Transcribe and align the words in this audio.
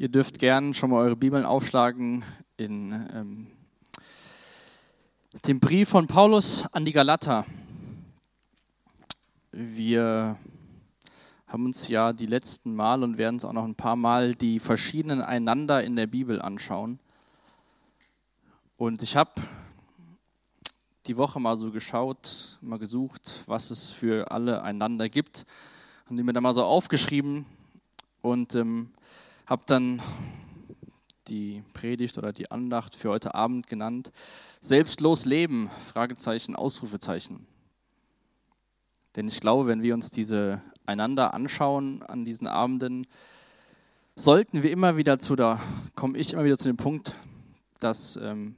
Ihr 0.00 0.08
dürft 0.08 0.38
gern 0.38 0.72
schon 0.72 0.88
mal 0.88 0.96
eure 0.96 1.14
Bibeln 1.14 1.44
aufschlagen 1.44 2.24
in 2.56 2.90
ähm, 3.14 3.48
dem 5.46 5.60
Brief 5.60 5.90
von 5.90 6.06
Paulus 6.06 6.64
an 6.72 6.86
die 6.86 6.92
Galater. 6.92 7.44
Wir 9.52 10.38
haben 11.46 11.66
uns 11.66 11.88
ja 11.88 12.14
die 12.14 12.24
letzten 12.24 12.74
Mal 12.74 13.02
und 13.02 13.18
werden 13.18 13.36
es 13.36 13.44
auch 13.44 13.52
noch 13.52 13.66
ein 13.66 13.74
paar 13.74 13.94
Mal 13.94 14.34
die 14.34 14.58
verschiedenen 14.58 15.20
einander 15.20 15.84
in 15.84 15.96
der 15.96 16.06
Bibel 16.06 16.40
anschauen. 16.40 16.98
Und 18.78 19.02
ich 19.02 19.16
habe 19.16 19.32
die 21.08 21.18
Woche 21.18 21.40
mal 21.40 21.58
so 21.58 21.70
geschaut, 21.70 22.56
mal 22.62 22.78
gesucht, 22.78 23.44
was 23.44 23.70
es 23.70 23.90
für 23.90 24.30
alle 24.30 24.62
einander 24.62 25.10
gibt. 25.10 25.44
Und 26.08 26.16
die 26.16 26.22
mir 26.22 26.32
dann 26.32 26.42
mal 26.42 26.54
so 26.54 26.64
aufgeschrieben. 26.64 27.44
Und 28.22 28.54
ähm, 28.54 28.92
habe 29.50 29.64
dann 29.66 30.00
die 31.26 31.64
Predigt 31.72 32.16
oder 32.16 32.32
die 32.32 32.52
Andacht 32.52 32.94
für 32.94 33.10
heute 33.10 33.34
Abend 33.34 33.66
genannt. 33.66 34.12
Selbstlos 34.60 35.24
leben, 35.24 35.68
Fragezeichen, 35.92 36.54
Ausrufezeichen. 36.54 37.48
Denn 39.16 39.26
ich 39.26 39.40
glaube, 39.40 39.66
wenn 39.66 39.82
wir 39.82 39.94
uns 39.94 40.12
diese 40.12 40.62
einander 40.86 41.34
anschauen 41.34 42.04
an 42.04 42.22
diesen 42.22 42.46
Abenden, 42.46 43.08
sollten 44.14 44.62
wir 44.62 44.70
immer 44.70 44.96
wieder 44.96 45.18
zu, 45.18 45.34
da 45.34 45.60
komme 45.96 46.16
ich 46.16 46.32
immer 46.32 46.44
wieder 46.44 46.58
zu 46.58 46.68
dem 46.68 46.76
Punkt, 46.76 47.16
dass 47.80 48.14
ähm, 48.16 48.54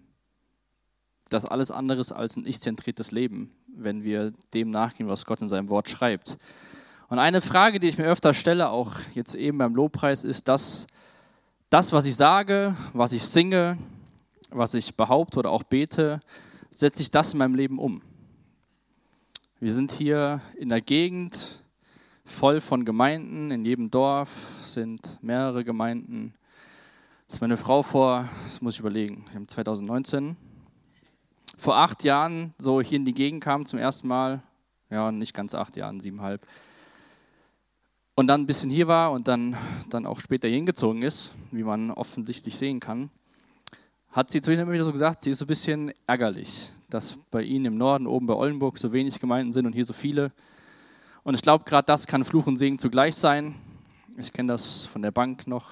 das 1.30 1.46
alles 1.46 1.70
andere 1.70 2.00
ist 2.00 2.12
als 2.12 2.36
ein 2.36 2.44
ich-zentriertes 2.44 3.12
Leben, 3.12 3.50
wenn 3.66 4.04
wir 4.04 4.34
dem 4.52 4.70
nachgehen, 4.70 5.08
was 5.08 5.24
Gott 5.24 5.40
in 5.40 5.48
seinem 5.48 5.70
Wort 5.70 5.88
schreibt. 5.88 6.36
Und 7.12 7.18
eine 7.18 7.42
Frage, 7.42 7.78
die 7.78 7.88
ich 7.88 7.98
mir 7.98 8.06
öfter 8.06 8.32
stelle, 8.32 8.70
auch 8.70 8.92
jetzt 9.12 9.34
eben 9.34 9.58
beim 9.58 9.74
Lobpreis, 9.74 10.24
ist, 10.24 10.48
dass 10.48 10.86
das, 11.68 11.92
was 11.92 12.06
ich 12.06 12.16
sage, 12.16 12.74
was 12.94 13.12
ich 13.12 13.22
singe, 13.22 13.76
was 14.48 14.72
ich 14.72 14.96
behaupte 14.96 15.40
oder 15.40 15.50
auch 15.50 15.62
bete, 15.62 16.20
setze 16.70 17.02
ich 17.02 17.10
das 17.10 17.34
in 17.34 17.38
meinem 17.40 17.54
Leben 17.54 17.78
um. 17.78 18.00
Wir 19.60 19.74
sind 19.74 19.92
hier 19.92 20.40
in 20.56 20.70
der 20.70 20.80
Gegend 20.80 21.62
voll 22.24 22.62
von 22.62 22.86
Gemeinden. 22.86 23.50
In 23.50 23.66
jedem 23.66 23.90
Dorf 23.90 24.30
sind 24.64 25.22
mehrere 25.22 25.64
Gemeinden. 25.64 26.32
Als 27.28 27.42
meine 27.42 27.58
Frau 27.58 27.82
vor, 27.82 28.26
das 28.44 28.62
muss 28.62 28.72
ich 28.72 28.80
überlegen, 28.80 29.26
2019, 29.48 30.34
vor 31.58 31.76
acht 31.76 32.04
Jahren 32.04 32.54
so 32.56 32.80
hier 32.80 32.96
in 32.96 33.04
die 33.04 33.12
Gegend 33.12 33.44
kam 33.44 33.66
zum 33.66 33.78
ersten 33.78 34.08
Mal, 34.08 34.42
ja, 34.88 35.12
nicht 35.12 35.34
ganz 35.34 35.54
acht 35.54 35.76
Jahren, 35.76 36.00
siebeneinhalb, 36.00 36.46
und 38.14 38.26
dann 38.26 38.42
ein 38.42 38.46
bisschen 38.46 38.70
hier 38.70 38.88
war 38.88 39.12
und 39.12 39.28
dann, 39.28 39.56
dann 39.90 40.06
auch 40.06 40.20
später 40.20 40.48
hingezogen 40.48 41.02
ist, 41.02 41.32
wie 41.50 41.62
man 41.62 41.90
offensichtlich 41.90 42.56
sehen 42.56 42.80
kann, 42.80 43.10
hat 44.10 44.30
sie 44.30 44.40
zwischendurch 44.40 44.66
immer 44.66 44.74
wieder 44.74 44.84
so 44.84 44.92
gesagt, 44.92 45.22
sie 45.22 45.30
ist 45.30 45.38
so 45.38 45.46
ein 45.46 45.48
bisschen 45.48 45.92
ärgerlich, 46.06 46.70
dass 46.90 47.18
bei 47.30 47.42
ihnen 47.42 47.64
im 47.64 47.78
Norden, 47.78 48.06
oben 48.06 48.26
bei 48.26 48.34
Oldenburg, 48.34 48.78
so 48.78 48.92
wenig 48.92 49.18
Gemeinden 49.18 49.54
sind 49.54 49.64
und 49.64 49.72
hier 49.72 49.86
so 49.86 49.94
viele. 49.94 50.32
Und 51.22 51.34
ich 51.34 51.42
glaube, 51.42 51.64
gerade 51.64 51.86
das 51.86 52.06
kann 52.06 52.24
Fluch 52.24 52.46
und 52.46 52.58
Segen 52.58 52.78
zugleich 52.78 53.14
sein. 53.14 53.54
Ich 54.18 54.32
kenne 54.32 54.52
das 54.52 54.84
von 54.84 55.00
der 55.00 55.12
Bank 55.12 55.46
noch. 55.46 55.70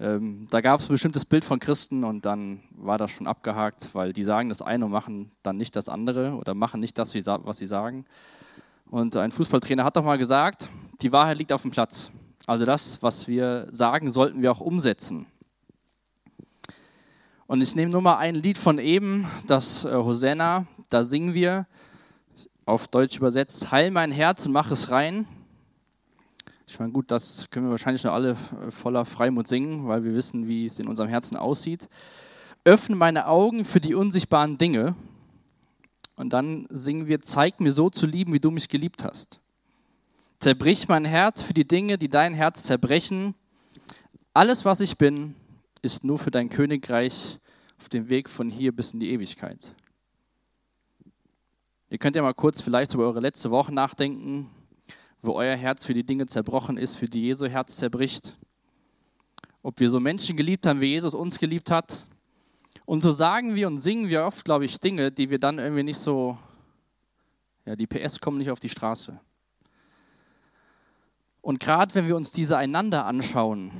Ähm, 0.00 0.46
da 0.50 0.60
gab 0.62 0.80
es 0.80 0.88
ein 0.88 0.92
bestimmtes 0.92 1.26
Bild 1.26 1.44
von 1.44 1.58
Christen 1.58 2.04
und 2.04 2.24
dann 2.24 2.60
war 2.70 2.96
das 2.96 3.10
schon 3.10 3.26
abgehakt, 3.26 3.94
weil 3.94 4.12
die 4.12 4.22
sagen 4.22 4.48
das 4.48 4.62
eine 4.62 4.86
und 4.86 4.90
machen 4.90 5.30
dann 5.42 5.56
nicht 5.56 5.76
das 5.76 5.88
andere 5.88 6.32
oder 6.36 6.54
machen 6.54 6.80
nicht 6.80 6.96
das, 6.96 7.14
was 7.14 7.58
sie 7.58 7.66
sagen. 7.66 8.06
Und 8.88 9.16
ein 9.16 9.32
Fußballtrainer 9.32 9.84
hat 9.84 9.96
doch 9.96 10.04
mal 10.04 10.16
gesagt, 10.16 10.68
die 11.02 11.12
Wahrheit 11.12 11.38
liegt 11.38 11.52
auf 11.52 11.62
dem 11.62 11.70
Platz. 11.70 12.10
Also 12.46 12.64
das, 12.64 13.02
was 13.02 13.28
wir 13.28 13.68
sagen, 13.72 14.12
sollten 14.12 14.42
wir 14.42 14.52
auch 14.52 14.60
umsetzen. 14.60 15.26
Und 17.46 17.60
ich 17.60 17.76
nehme 17.76 17.92
nur 17.92 18.02
mal 18.02 18.16
ein 18.16 18.34
Lied 18.34 18.58
von 18.58 18.78
eben, 18.78 19.26
das 19.46 19.84
äh, 19.84 19.92
Hosanna, 19.92 20.66
da 20.88 21.04
singen 21.04 21.34
wir, 21.34 21.66
auf 22.64 22.88
Deutsch 22.88 23.16
übersetzt, 23.16 23.70
Heil 23.70 23.92
mein 23.92 24.10
Herz 24.10 24.46
und 24.46 24.52
mach 24.52 24.72
es 24.72 24.90
rein. 24.90 25.26
Ich 26.66 26.80
meine, 26.80 26.90
gut, 26.90 27.12
das 27.12 27.48
können 27.50 27.66
wir 27.66 27.70
wahrscheinlich 27.70 28.02
noch 28.02 28.12
alle 28.12 28.32
äh, 28.32 28.70
voller 28.72 29.04
Freimut 29.04 29.46
singen, 29.46 29.86
weil 29.86 30.02
wir 30.02 30.14
wissen, 30.14 30.48
wie 30.48 30.66
es 30.66 30.80
in 30.80 30.88
unserem 30.88 31.08
Herzen 31.08 31.36
aussieht. 31.36 31.88
Öffne 32.64 32.96
meine 32.96 33.28
Augen 33.28 33.64
für 33.64 33.80
die 33.80 33.94
unsichtbaren 33.94 34.56
Dinge. 34.56 34.96
Und 36.16 36.32
dann 36.32 36.66
singen 36.70 37.06
wir, 37.06 37.20
zeig 37.20 37.60
mir 37.60 37.70
so 37.70 37.90
zu 37.90 38.06
lieben, 38.06 38.32
wie 38.32 38.40
du 38.40 38.50
mich 38.50 38.68
geliebt 38.68 39.04
hast. 39.04 39.38
Zerbrich 40.38 40.86
mein 40.88 41.04
Herz 41.04 41.42
für 41.42 41.54
die 41.54 41.66
Dinge, 41.66 41.96
die 41.96 42.08
dein 42.08 42.34
Herz 42.34 42.64
zerbrechen. 42.64 43.34
Alles, 44.34 44.64
was 44.64 44.80
ich 44.80 44.98
bin, 44.98 45.34
ist 45.80 46.04
nur 46.04 46.18
für 46.18 46.30
dein 46.30 46.50
Königreich 46.50 47.38
auf 47.78 47.88
dem 47.88 48.08
Weg 48.10 48.28
von 48.28 48.50
hier 48.50 48.74
bis 48.74 48.92
in 48.92 49.00
die 49.00 49.10
Ewigkeit. 49.10 49.74
Ihr 51.88 51.98
könnt 51.98 52.16
ja 52.16 52.22
mal 52.22 52.34
kurz 52.34 52.60
vielleicht 52.60 52.92
über 52.94 53.04
eure 53.04 53.20
letzte 53.20 53.50
Woche 53.50 53.72
nachdenken, 53.72 54.50
wo 55.22 55.32
euer 55.32 55.56
Herz 55.56 55.84
für 55.84 55.94
die 55.94 56.04
Dinge 56.04 56.26
zerbrochen 56.26 56.76
ist, 56.76 56.96
für 56.96 57.06
die 57.06 57.20
Jesu 57.20 57.46
Herz 57.46 57.76
zerbricht. 57.76 58.36
Ob 59.62 59.80
wir 59.80 59.88
so 59.88 60.00
Menschen 60.00 60.36
geliebt 60.36 60.66
haben, 60.66 60.80
wie 60.80 60.86
Jesus 60.86 61.14
uns 61.14 61.38
geliebt 61.38 61.70
hat. 61.70 62.04
Und 62.84 63.02
so 63.02 63.10
sagen 63.10 63.54
wir 63.54 63.68
und 63.68 63.78
singen 63.78 64.08
wir 64.08 64.24
oft, 64.24 64.44
glaube 64.44 64.64
ich, 64.64 64.78
Dinge, 64.78 65.10
die 65.10 65.30
wir 65.30 65.38
dann 65.38 65.58
irgendwie 65.58 65.82
nicht 65.82 65.98
so, 65.98 66.36
ja, 67.64 67.74
die 67.74 67.86
PS 67.86 68.20
kommen 68.20 68.38
nicht 68.38 68.50
auf 68.50 68.60
die 68.60 68.68
Straße. 68.68 69.18
Und 71.46 71.60
gerade 71.60 71.94
wenn 71.94 72.08
wir 72.08 72.16
uns 72.16 72.32
diese 72.32 72.58
einander 72.58 73.06
anschauen, 73.06 73.70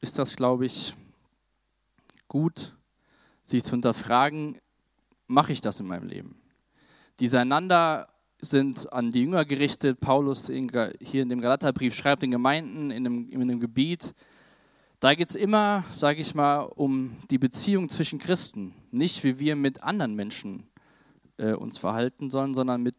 ist 0.00 0.18
das, 0.18 0.34
glaube 0.34 0.66
ich, 0.66 0.96
gut, 2.26 2.74
sich 3.44 3.62
zu 3.62 3.70
hinterfragen, 3.70 4.58
mache 5.28 5.52
ich 5.52 5.60
das 5.60 5.78
in 5.78 5.86
meinem 5.86 6.08
Leben? 6.08 6.42
Diese 7.20 7.38
einander 7.38 8.08
sind 8.40 8.92
an 8.92 9.12
die 9.12 9.20
Jünger 9.20 9.44
gerichtet. 9.44 10.00
Paulus 10.00 10.48
hier 10.48 11.22
in 11.22 11.28
dem 11.28 11.40
Galaterbrief 11.40 11.94
schreibt 11.94 12.24
den 12.24 12.32
Gemeinden 12.32 12.90
in 12.90 13.04
dem, 13.04 13.30
in 13.30 13.46
dem 13.46 13.60
Gebiet. 13.60 14.12
Da 14.98 15.14
geht 15.14 15.30
es 15.30 15.36
immer, 15.36 15.84
sage 15.92 16.20
ich 16.20 16.34
mal, 16.34 16.62
um 16.62 17.16
die 17.30 17.38
Beziehung 17.38 17.88
zwischen 17.88 18.18
Christen. 18.18 18.74
Nicht 18.90 19.22
wie 19.22 19.38
wir 19.38 19.54
mit 19.54 19.84
anderen 19.84 20.16
Menschen 20.16 20.66
äh, 21.36 21.52
uns 21.52 21.78
verhalten 21.78 22.28
sollen, 22.28 22.54
sondern 22.54 22.82
mit 22.82 22.96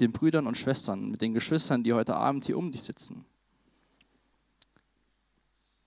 den 0.00 0.12
Brüdern 0.12 0.46
und 0.46 0.56
Schwestern, 0.56 1.10
mit 1.10 1.20
den 1.20 1.34
Geschwistern, 1.34 1.82
die 1.82 1.92
heute 1.92 2.16
Abend 2.16 2.46
hier 2.46 2.58
um 2.58 2.70
dich 2.70 2.82
sitzen. 2.82 3.24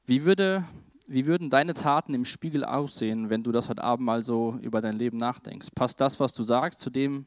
Wie, 0.06 0.26
würde, 0.26 0.66
wie 1.08 1.26
würden 1.26 1.50
deine 1.50 1.74
Taten 1.74 2.14
im 2.14 2.26
Spiegel 2.26 2.64
aussehen, 2.64 3.30
wenn 3.30 3.44
du 3.44 3.52
das 3.52 3.70
heute 3.70 3.84
Abend 3.84 4.06
mal 4.06 4.22
so 4.22 4.58
über 4.62 4.82
dein 4.82 4.98
Leben 4.98 5.18
nachdenkst? 5.18 5.70
Passt 5.74 6.00
das, 6.00 6.20
was 6.20 6.34
du 6.34 6.44
sagst, 6.44 6.80
zu 6.80 6.90
dem, 6.90 7.26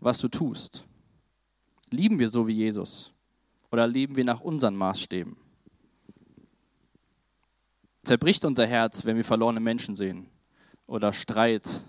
was 0.00 0.18
du 0.18 0.28
tust? 0.28 0.86
Lieben 1.90 2.18
wir 2.18 2.28
so 2.28 2.46
wie 2.46 2.54
Jesus 2.54 3.12
oder 3.70 3.86
leben 3.86 4.16
wir 4.16 4.24
nach 4.24 4.40
unseren 4.40 4.76
Maßstäben? 4.76 5.36
Zerbricht 8.04 8.44
unser 8.44 8.66
Herz, 8.66 9.04
wenn 9.04 9.16
wir 9.16 9.24
verlorene 9.24 9.60
Menschen 9.60 9.94
sehen 9.94 10.26
oder 10.86 11.12
Streit, 11.12 11.84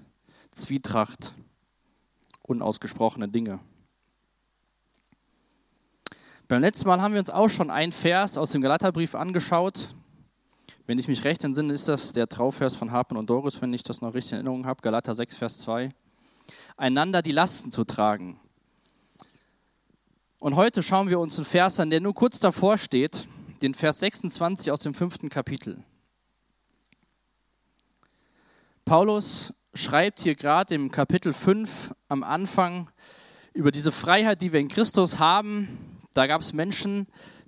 Zwietracht, 0.52 1.34
unausgesprochene 2.44 3.28
Dinge? 3.28 3.60
Beim 6.50 6.62
letzten 6.62 6.90
Mal 6.90 7.02
haben 7.02 7.14
wir 7.14 7.20
uns 7.20 7.30
auch 7.30 7.48
schon 7.48 7.70
einen 7.70 7.94
Vers 7.94 8.38
aus 8.38 8.52
dem 8.52 8.62
Galaterbrief 8.62 9.16
angeschaut. 9.16 9.88
Wenn 10.86 11.00
ich 11.00 11.08
mich 11.08 11.24
recht 11.24 11.42
entsinne, 11.46 11.72
ist 11.72 11.88
das 11.88 12.12
der 12.12 12.28
Trauvers 12.28 12.76
von 12.76 12.92
Harpen 12.92 13.16
und 13.16 13.30
Doris, 13.30 13.62
wenn 13.62 13.74
ich 13.74 13.84
das 13.84 14.02
noch 14.02 14.14
richtig 14.14 14.34
in 14.34 14.38
Erinnerung 14.40 14.66
habe. 14.66 14.82
Galater 14.82 15.16
6, 15.16 15.38
Vers 15.38 15.60
2. 15.60 15.94
Einander 16.76 17.22
die 17.22 17.32
Lasten 17.32 17.72
zu 17.72 17.86
tragen. 17.86 18.38
Und 20.40 20.58
heute 20.58 20.84
schauen 20.84 21.10
wir 21.10 21.20
uns 21.20 21.38
einen 21.38 21.46
Vers 21.46 21.80
an, 21.80 21.90
der 21.90 22.02
nur 22.02 22.14
kurz 22.14 22.42
davor 22.42 22.78
steht, 22.78 23.26
den 23.62 23.74
Vers 23.74 24.00
26 24.00 24.70
aus 24.70 24.82
dem 24.82 24.94
fünften 24.94 25.30
Kapitel. 25.30 25.82
Paulus 28.84 29.54
schreibt 29.74 30.20
hier 30.20 30.36
gerade 30.36 30.76
im 30.76 30.92
Kapitel 30.92 31.32
5 31.32 31.96
am 32.10 32.22
Anfang 32.22 32.92
über 33.54 33.72
diese 33.72 33.94
Freiheit, 33.94 34.42
die 34.42 34.52
wir 34.52 34.60
in 34.60 34.68
Christus 34.68 35.20
haben, 35.20 35.93
da 36.14 36.28
gab 36.28 36.42
es 36.42 36.54
Menschen, 36.54 37.08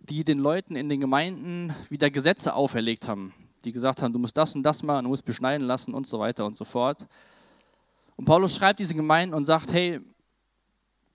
die 0.10 0.24
den 0.24 0.40
Leuten 0.40 0.76
in 0.76 0.90
den 0.90 1.00
Gemeinden 1.00 1.74
wieder 1.90 2.10
Gesetze 2.10 2.54
auferlegt 2.54 3.08
haben. 3.08 3.34
Die 3.64 3.72
gesagt 3.72 4.02
haben, 4.02 4.14
du 4.14 4.20
musst 4.20 4.38
das 4.38 4.56
und 4.56 4.64
das 4.64 4.84
machen, 4.84 5.06
du 5.06 5.10
musst 5.10 5.26
beschneiden 5.26 5.66
lassen 5.66 5.94
und 5.94 6.06
so 6.06 6.20
weiter 6.20 6.46
und 6.46 6.56
so 6.56 6.66
fort. 6.66 7.08
Und 8.16 8.26
Paulus 8.26 8.56
schreibt 8.56 8.80
diesen 8.80 8.98
Gemeinden 8.98 9.34
und 9.34 9.46
sagt, 9.46 9.74
hey, 9.74 10.00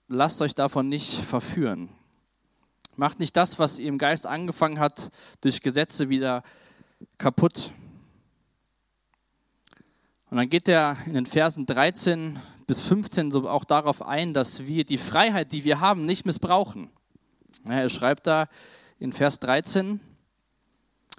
lasst 0.07 0.41
euch 0.41 0.53
davon 0.53 0.89
nicht 0.89 1.13
verführen. 1.13 1.89
Macht 2.95 3.19
nicht 3.19 3.35
das, 3.37 3.57
was 3.59 3.79
ihr 3.79 3.87
im 3.87 3.97
Geist 3.97 4.25
angefangen 4.25 4.79
hat, 4.79 5.09
durch 5.39 5.61
Gesetze 5.61 6.09
wieder 6.09 6.43
kaputt. 7.17 7.71
Und 10.29 10.37
dann 10.37 10.49
geht 10.49 10.67
er 10.67 10.97
in 11.05 11.13
den 11.13 11.25
Versen 11.25 11.65
13 11.65 12.39
bis 12.67 12.81
15 12.81 13.31
so 13.31 13.49
auch 13.49 13.63
darauf 13.63 14.01
ein, 14.01 14.33
dass 14.33 14.67
wir 14.67 14.85
die 14.85 14.97
Freiheit, 14.97 15.51
die 15.51 15.63
wir 15.63 15.79
haben, 15.79 16.05
nicht 16.05 16.25
missbrauchen. 16.25 16.89
Er 17.67 17.89
schreibt 17.89 18.27
da 18.27 18.47
in 18.99 19.11
Vers 19.11 19.39
13, 19.39 19.99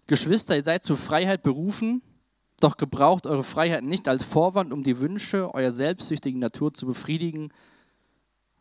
Geschwister, 0.06 0.56
ihr 0.56 0.62
seid 0.62 0.84
zur 0.84 0.96
Freiheit 0.96 1.42
berufen, 1.42 2.02
doch 2.60 2.76
gebraucht 2.76 3.26
eure 3.26 3.44
Freiheit 3.44 3.84
nicht 3.84 4.08
als 4.08 4.24
Vorwand, 4.24 4.72
um 4.72 4.82
die 4.82 5.00
Wünsche 5.00 5.54
eurer 5.54 5.72
selbstsüchtigen 5.72 6.40
Natur 6.40 6.72
zu 6.72 6.86
befriedigen. 6.86 7.52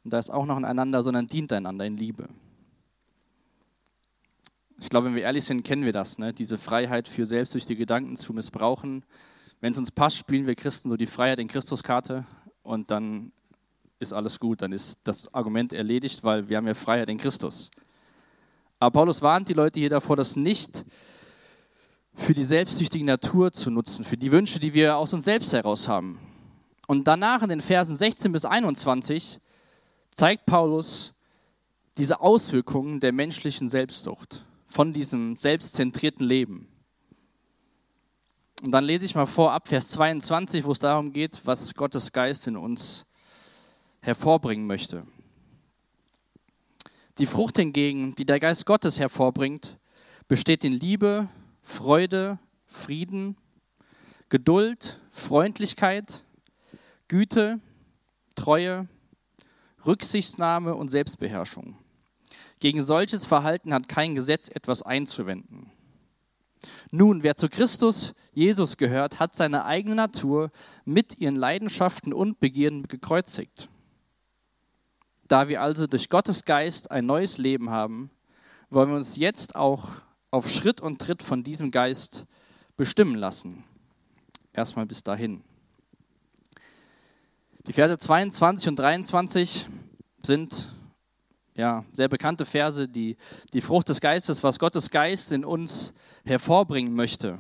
Und 0.03 0.13
da 0.13 0.19
ist 0.19 0.31
auch 0.31 0.45
noch 0.45 0.57
einander, 0.57 1.03
sondern 1.03 1.27
dient 1.27 1.53
einander 1.53 1.85
in 1.85 1.97
Liebe. 1.97 2.27
Ich 4.79 4.89
glaube, 4.89 5.07
wenn 5.07 5.15
wir 5.15 5.23
ehrlich 5.23 5.45
sind, 5.45 5.63
kennen 5.63 5.85
wir 5.85 5.93
das, 5.93 6.17
ne? 6.17 6.33
diese 6.33 6.57
Freiheit 6.57 7.07
für 7.07 7.27
selbstsüchtige 7.27 7.81
Gedanken 7.81 8.17
zu 8.17 8.33
missbrauchen. 8.33 9.05
Wenn 9.59 9.73
es 9.73 9.77
uns 9.77 9.91
passt, 9.91 10.17
spielen 10.17 10.47
wir 10.47 10.55
Christen 10.55 10.89
so 10.89 10.97
die 10.97 11.05
Freiheit 11.05 11.37
in 11.37 11.47
Christuskarte 11.47 12.25
und 12.63 12.89
dann 12.89 13.31
ist 14.01 14.13
alles 14.13 14.39
gut, 14.39 14.61
dann 14.61 14.71
ist 14.71 14.99
das 15.03 15.33
Argument 15.33 15.73
erledigt, 15.73 16.23
weil 16.23 16.49
wir 16.49 16.57
haben 16.57 16.67
ja 16.67 16.73
Freiheit 16.73 17.09
in 17.09 17.17
Christus. 17.17 17.69
Aber 18.79 18.91
Paulus 18.91 19.21
warnt 19.21 19.47
die 19.47 19.53
Leute 19.53 19.79
hier 19.79 19.89
davor, 19.89 20.15
das 20.15 20.35
nicht 20.35 20.83
für 22.15 22.33
die 22.33 22.43
selbstsüchtige 22.43 23.05
Natur 23.05 23.51
zu 23.51 23.69
nutzen, 23.69 24.03
für 24.03 24.17
die 24.17 24.31
Wünsche, 24.31 24.59
die 24.59 24.73
wir 24.73 24.97
aus 24.97 25.13
uns 25.13 25.23
selbst 25.23 25.53
heraus 25.53 25.87
haben. 25.87 26.19
Und 26.87 27.07
danach 27.07 27.43
in 27.43 27.49
den 27.49 27.61
Versen 27.61 27.95
16 27.95 28.31
bis 28.31 28.43
21 28.43 29.39
zeigt 30.15 30.45
Paulus 30.45 31.13
diese 31.97 32.19
Auswirkungen 32.19 32.99
der 32.99 33.11
menschlichen 33.11 33.69
Selbstsucht, 33.69 34.45
von 34.67 34.91
diesem 34.91 35.35
selbstzentrierten 35.35 36.25
Leben. 36.25 36.67
Und 38.63 38.71
dann 38.71 38.85
lese 38.85 39.05
ich 39.05 39.15
mal 39.15 39.25
vor 39.25 39.51
ab 39.51 39.67
Vers 39.67 39.89
22, 39.89 40.65
wo 40.65 40.71
es 40.71 40.79
darum 40.79 41.13
geht, 41.13 41.41
was 41.45 41.73
Gottes 41.73 42.11
Geist 42.11 42.47
in 42.47 42.57
uns 42.57 43.05
hervorbringen 44.01 44.67
möchte. 44.67 45.05
Die 47.17 47.25
Frucht 47.25 47.57
hingegen, 47.57 48.15
die 48.15 48.25
der 48.25 48.39
Geist 48.39 48.65
Gottes 48.65 48.99
hervorbringt, 48.99 49.77
besteht 50.27 50.63
in 50.63 50.73
Liebe, 50.73 51.29
Freude, 51.61 52.39
Frieden, 52.65 53.37
Geduld, 54.29 54.99
Freundlichkeit, 55.11 56.23
Güte, 57.07 57.59
Treue, 58.35 58.87
Rücksichtnahme 59.85 60.75
und 60.75 60.87
Selbstbeherrschung. 60.87 61.77
Gegen 62.59 62.83
solches 62.83 63.25
Verhalten 63.25 63.73
hat 63.73 63.89
kein 63.89 64.15
Gesetz 64.15 64.47
etwas 64.47 64.81
einzuwenden. 64.81 65.69
Nun, 66.91 67.23
wer 67.23 67.35
zu 67.35 67.49
Christus 67.49 68.13
Jesus 68.33 68.77
gehört, 68.77 69.19
hat 69.19 69.35
seine 69.35 69.65
eigene 69.65 69.95
Natur 69.95 70.51
mit 70.85 71.19
ihren 71.19 71.35
Leidenschaften 71.35 72.13
und 72.13 72.39
Begierden 72.39 72.87
gekreuzigt. 72.87 73.69
Da 75.31 75.47
wir 75.47 75.61
also 75.61 75.87
durch 75.87 76.09
Gottes 76.09 76.43
Geist 76.43 76.91
ein 76.91 77.05
neues 77.05 77.37
Leben 77.37 77.69
haben, 77.69 78.11
wollen 78.69 78.89
wir 78.89 78.97
uns 78.97 79.15
jetzt 79.15 79.55
auch 79.55 79.87
auf 80.29 80.49
Schritt 80.49 80.81
und 80.81 80.99
Tritt 80.99 81.23
von 81.23 81.41
diesem 81.41 81.71
Geist 81.71 82.25
bestimmen 82.75 83.15
lassen. 83.15 83.63
Erstmal 84.51 84.85
bis 84.85 85.05
dahin. 85.05 85.41
Die 87.65 87.71
Verse 87.71 87.97
22 87.97 88.67
und 88.67 88.75
23 88.75 89.67
sind 90.25 90.69
ja, 91.55 91.85
sehr 91.93 92.09
bekannte 92.09 92.43
Verse, 92.45 92.89
die 92.89 93.15
die 93.53 93.61
Frucht 93.61 93.87
des 93.87 94.01
Geistes, 94.01 94.43
was 94.43 94.59
Gottes 94.59 94.89
Geist 94.89 95.31
in 95.31 95.45
uns 95.45 95.93
hervorbringen 96.25 96.93
möchte. 96.93 97.39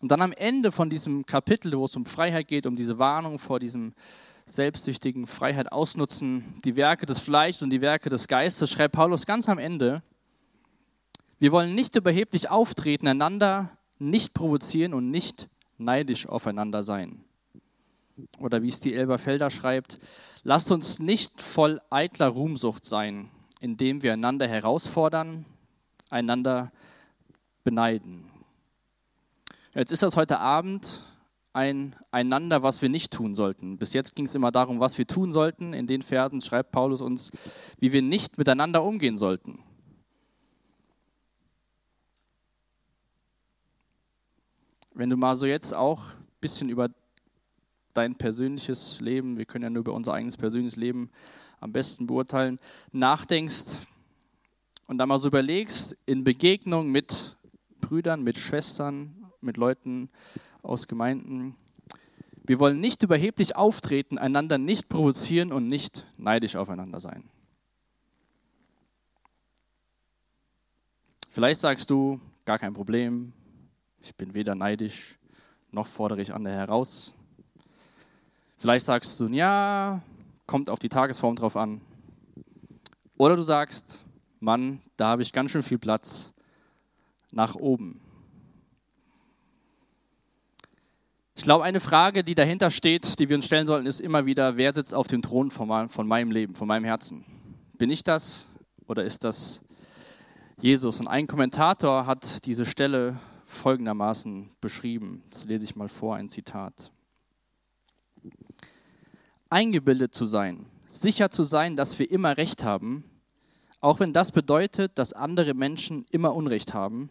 Und 0.00 0.08
dann 0.08 0.22
am 0.22 0.32
Ende 0.32 0.72
von 0.72 0.88
diesem 0.88 1.26
Kapitel, 1.26 1.76
wo 1.76 1.84
es 1.84 1.96
um 1.96 2.06
Freiheit 2.06 2.48
geht, 2.48 2.64
um 2.64 2.76
diese 2.76 2.98
Warnung 2.98 3.38
vor 3.38 3.60
diesem 3.60 3.92
selbstsüchtigen 4.46 5.26
Freiheit 5.26 5.72
ausnutzen, 5.72 6.60
die 6.64 6.76
Werke 6.76 7.06
des 7.06 7.20
Fleischs 7.20 7.62
und 7.62 7.70
die 7.70 7.80
Werke 7.80 8.10
des 8.10 8.28
Geistes, 8.28 8.70
schreibt 8.70 8.94
Paulus 8.94 9.26
ganz 9.26 9.48
am 9.48 9.58
Ende, 9.58 10.02
wir 11.38 11.52
wollen 11.52 11.74
nicht 11.74 11.96
überheblich 11.96 12.50
auftreten, 12.50 13.08
einander 13.08 13.70
nicht 13.98 14.34
provozieren 14.34 14.94
und 14.94 15.10
nicht 15.10 15.48
neidisch 15.78 16.26
aufeinander 16.26 16.82
sein. 16.82 17.24
Oder 18.38 18.62
wie 18.62 18.68
es 18.68 18.80
die 18.80 18.94
Elberfelder 18.94 19.50
schreibt, 19.50 19.98
lasst 20.42 20.70
uns 20.70 20.98
nicht 21.00 21.42
voll 21.42 21.80
eitler 21.90 22.28
Ruhmsucht 22.28 22.84
sein, 22.84 23.30
indem 23.60 24.02
wir 24.02 24.12
einander 24.12 24.46
herausfordern, 24.46 25.44
einander 26.10 26.70
beneiden. 27.64 28.30
Jetzt 29.74 29.90
ist 29.90 30.02
das 30.02 30.16
heute 30.16 30.38
Abend 30.38 31.00
ein 31.54 31.94
einander, 32.10 32.62
was 32.62 32.82
wir 32.82 32.88
nicht 32.88 33.12
tun 33.12 33.34
sollten. 33.34 33.78
Bis 33.78 33.92
jetzt 33.92 34.16
ging 34.16 34.26
es 34.26 34.34
immer 34.34 34.50
darum, 34.50 34.80
was 34.80 34.98
wir 34.98 35.06
tun 35.06 35.32
sollten. 35.32 35.72
In 35.72 35.86
den 35.86 36.02
Versen 36.02 36.40
schreibt 36.40 36.72
Paulus 36.72 37.00
uns, 37.00 37.30
wie 37.78 37.92
wir 37.92 38.02
nicht 38.02 38.36
miteinander 38.36 38.82
umgehen 38.82 39.16
sollten. 39.16 39.60
Wenn 44.92 45.10
du 45.10 45.16
mal 45.16 45.36
so 45.36 45.46
jetzt 45.46 45.74
auch 45.74 46.10
ein 46.10 46.26
bisschen 46.40 46.68
über 46.68 46.90
dein 47.94 48.16
persönliches 48.16 49.00
Leben, 49.00 49.38
wir 49.38 49.44
können 49.44 49.62
ja 49.62 49.70
nur 49.70 49.82
über 49.82 49.94
unser 49.94 50.12
eigenes 50.12 50.36
persönliches 50.36 50.76
Leben 50.76 51.10
am 51.60 51.72
besten 51.72 52.08
beurteilen, 52.08 52.58
nachdenkst 52.90 53.78
und 54.88 54.98
dann 54.98 55.08
mal 55.08 55.18
so 55.18 55.28
überlegst, 55.28 55.96
in 56.04 56.24
Begegnung 56.24 56.90
mit 56.90 57.36
Brüdern, 57.80 58.24
mit 58.24 58.38
Schwestern, 58.38 59.30
mit 59.40 59.56
Leuten 59.56 60.10
aus 60.64 60.88
Gemeinden. 60.88 61.56
Wir 62.44 62.58
wollen 62.58 62.80
nicht 62.80 63.02
überheblich 63.02 63.56
auftreten, 63.56 64.18
einander 64.18 64.58
nicht 64.58 64.88
provozieren 64.88 65.52
und 65.52 65.68
nicht 65.68 66.06
neidisch 66.16 66.56
aufeinander 66.56 67.00
sein. 67.00 67.24
Vielleicht 71.30 71.60
sagst 71.60 71.90
du, 71.90 72.20
gar 72.44 72.58
kein 72.58 72.74
Problem, 72.74 73.32
ich 74.00 74.14
bin 74.14 74.34
weder 74.34 74.54
neidisch 74.54 75.16
noch 75.74 75.88
fordere 75.88 76.22
ich 76.22 76.32
andere 76.32 76.54
heraus. 76.54 77.14
Vielleicht 78.58 78.86
sagst 78.86 79.18
du, 79.20 79.26
ja, 79.26 80.00
kommt 80.46 80.70
auf 80.70 80.78
die 80.78 80.88
Tagesform 80.88 81.36
drauf 81.36 81.56
an. 81.56 81.80
Oder 83.16 83.36
du 83.36 83.42
sagst, 83.42 84.04
Mann, 84.40 84.80
da 84.96 85.08
habe 85.08 85.22
ich 85.22 85.32
ganz 85.32 85.50
schön 85.50 85.62
viel 85.62 85.78
Platz 85.78 86.32
nach 87.32 87.56
oben. 87.56 88.00
Ich 91.36 91.42
glaube, 91.42 91.64
eine 91.64 91.80
Frage, 91.80 92.22
die 92.22 92.36
dahinter 92.36 92.70
steht, 92.70 93.18
die 93.18 93.28
wir 93.28 93.36
uns 93.36 93.46
stellen 93.46 93.66
sollten, 93.66 93.86
ist 93.86 94.00
immer 94.00 94.24
wieder, 94.24 94.56
wer 94.56 94.72
sitzt 94.72 94.94
auf 94.94 95.08
dem 95.08 95.20
Thron 95.20 95.50
von 95.50 95.68
meinem 96.06 96.30
Leben, 96.30 96.54
von 96.54 96.68
meinem 96.68 96.84
Herzen? 96.84 97.24
Bin 97.76 97.90
ich 97.90 98.04
das 98.04 98.48
oder 98.86 99.04
ist 99.04 99.24
das 99.24 99.60
Jesus? 100.60 101.00
Und 101.00 101.08
ein 101.08 101.26
Kommentator 101.26 102.06
hat 102.06 102.46
diese 102.46 102.64
Stelle 102.64 103.18
folgendermaßen 103.46 104.50
beschrieben. 104.60 105.24
Das 105.30 105.44
lese 105.44 105.64
ich 105.64 105.74
mal 105.74 105.88
vor, 105.88 106.14
ein 106.14 106.28
Zitat. 106.28 106.92
Eingebildet 109.50 110.14
zu 110.14 110.26
sein, 110.26 110.66
sicher 110.86 111.30
zu 111.30 111.42
sein, 111.42 111.74
dass 111.74 111.98
wir 111.98 112.10
immer 112.10 112.36
Recht 112.36 112.62
haben, 112.62 113.04
auch 113.80 113.98
wenn 113.98 114.12
das 114.12 114.30
bedeutet, 114.30 114.98
dass 114.98 115.12
andere 115.12 115.52
Menschen 115.52 116.06
immer 116.10 116.34
Unrecht 116.34 116.74
haben, 116.74 117.10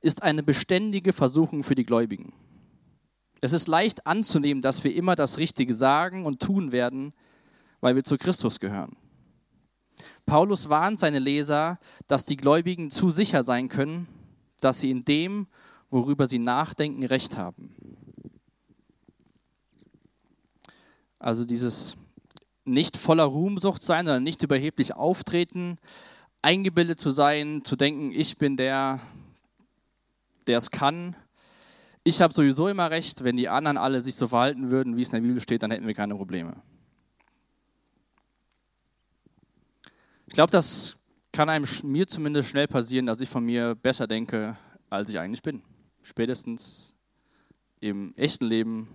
ist 0.00 0.22
eine 0.22 0.42
beständige 0.42 1.12
Versuchung 1.12 1.62
für 1.62 1.74
die 1.74 1.84
Gläubigen. 1.84 2.32
Es 3.40 3.52
ist 3.52 3.68
leicht 3.68 4.06
anzunehmen, 4.06 4.62
dass 4.62 4.82
wir 4.84 4.94
immer 4.94 5.14
das 5.14 5.38
Richtige 5.38 5.74
sagen 5.74 6.26
und 6.26 6.40
tun 6.40 6.72
werden, 6.72 7.12
weil 7.80 7.94
wir 7.94 8.04
zu 8.04 8.16
Christus 8.16 8.58
gehören. 8.58 8.96
Paulus 10.26 10.68
warnt 10.68 10.98
seine 10.98 11.18
Leser, 11.18 11.78
dass 12.06 12.24
die 12.24 12.36
Gläubigen 12.36 12.90
zu 12.90 13.10
sicher 13.10 13.42
sein 13.42 13.68
können, 13.68 14.06
dass 14.60 14.80
sie 14.80 14.90
in 14.90 15.00
dem, 15.00 15.46
worüber 15.90 16.26
sie 16.26 16.38
nachdenken, 16.38 17.04
recht 17.04 17.36
haben. 17.36 17.70
Also 21.18 21.44
dieses 21.44 21.96
nicht 22.64 22.96
voller 22.96 23.24
Ruhmsucht 23.24 23.82
sein 23.82 24.06
oder 24.06 24.20
nicht 24.20 24.42
überheblich 24.42 24.94
auftreten, 24.94 25.78
eingebildet 26.42 27.00
zu 27.00 27.10
sein, 27.10 27.62
zu 27.64 27.76
denken, 27.76 28.12
ich 28.12 28.38
bin 28.38 28.56
der, 28.56 29.00
der 30.46 30.58
es 30.58 30.70
kann, 30.70 31.16
ich 32.08 32.22
habe 32.22 32.32
sowieso 32.32 32.68
immer 32.68 32.90
recht, 32.90 33.22
wenn 33.22 33.36
die 33.36 33.48
anderen 33.48 33.76
alle 33.76 34.02
sich 34.02 34.14
so 34.14 34.28
verhalten 34.28 34.70
würden, 34.70 34.96
wie 34.96 35.02
es 35.02 35.08
in 35.08 35.16
der 35.16 35.28
Bibel 35.28 35.40
steht, 35.40 35.62
dann 35.62 35.70
hätten 35.70 35.86
wir 35.86 35.94
keine 35.94 36.14
Probleme. 36.14 36.56
Ich 40.26 40.32
glaube, 40.32 40.50
das 40.50 40.96
kann 41.32 41.50
einem 41.50 41.66
mir 41.82 42.06
zumindest 42.06 42.48
schnell 42.50 42.66
passieren, 42.66 43.06
dass 43.06 43.20
ich 43.20 43.28
von 43.28 43.44
mir 43.44 43.74
besser 43.74 44.06
denke, 44.06 44.56
als 44.88 45.10
ich 45.10 45.18
eigentlich 45.18 45.42
bin. 45.42 45.62
Spätestens 46.02 46.94
im 47.80 48.14
echten 48.16 48.46
Leben 48.46 48.88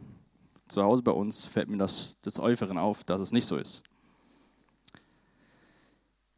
zu 0.68 0.82
Hause 0.82 1.04
bei 1.04 1.12
uns 1.12 1.46
fällt 1.46 1.70
mir 1.70 1.78
das 1.78 2.18
des 2.22 2.40
Äuferen 2.40 2.78
auf, 2.78 3.04
dass 3.04 3.22
es 3.22 3.32
nicht 3.32 3.46
so 3.46 3.58
ist. 3.58 3.84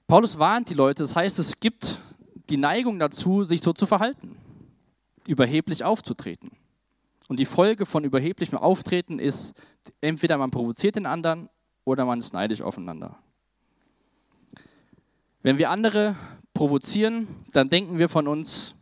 Paulus 0.08 0.38
warnt 0.38 0.70
die 0.70 0.74
Leute, 0.74 1.04
das 1.04 1.16
heißt, 1.16 1.40
es 1.40 1.56
gibt 1.60 2.00
die 2.50 2.58
Neigung 2.58 3.00
dazu, 3.00 3.44
sich 3.44 3.62
so 3.62 3.74
zu 3.74 3.88
verhalten, 3.88 4.38
überheblich 5.26 5.84
aufzutreten. 5.84 6.52
Und 7.28 7.40
die 7.40 7.46
Folge 7.46 7.86
von 7.86 8.04
überheblichem 8.04 8.58
Auftreten 8.58 9.20
ist, 9.20 9.54
entweder 10.02 10.38
man 10.38 10.52
provoziert 10.52 10.96
den 10.96 11.06
anderen 11.06 11.50
oder 11.84 12.06
man 12.06 12.20
ist 12.20 12.34
neidisch 12.34 12.62
aufeinander. 12.62 13.18
Wenn 15.42 15.58
wir 15.58 15.70
andere 15.70 16.16
provozieren, 16.54 17.28
dann 17.52 17.70
denken 17.70 17.98
wir 17.98 18.10
von 18.10 18.28
uns, 18.28 18.76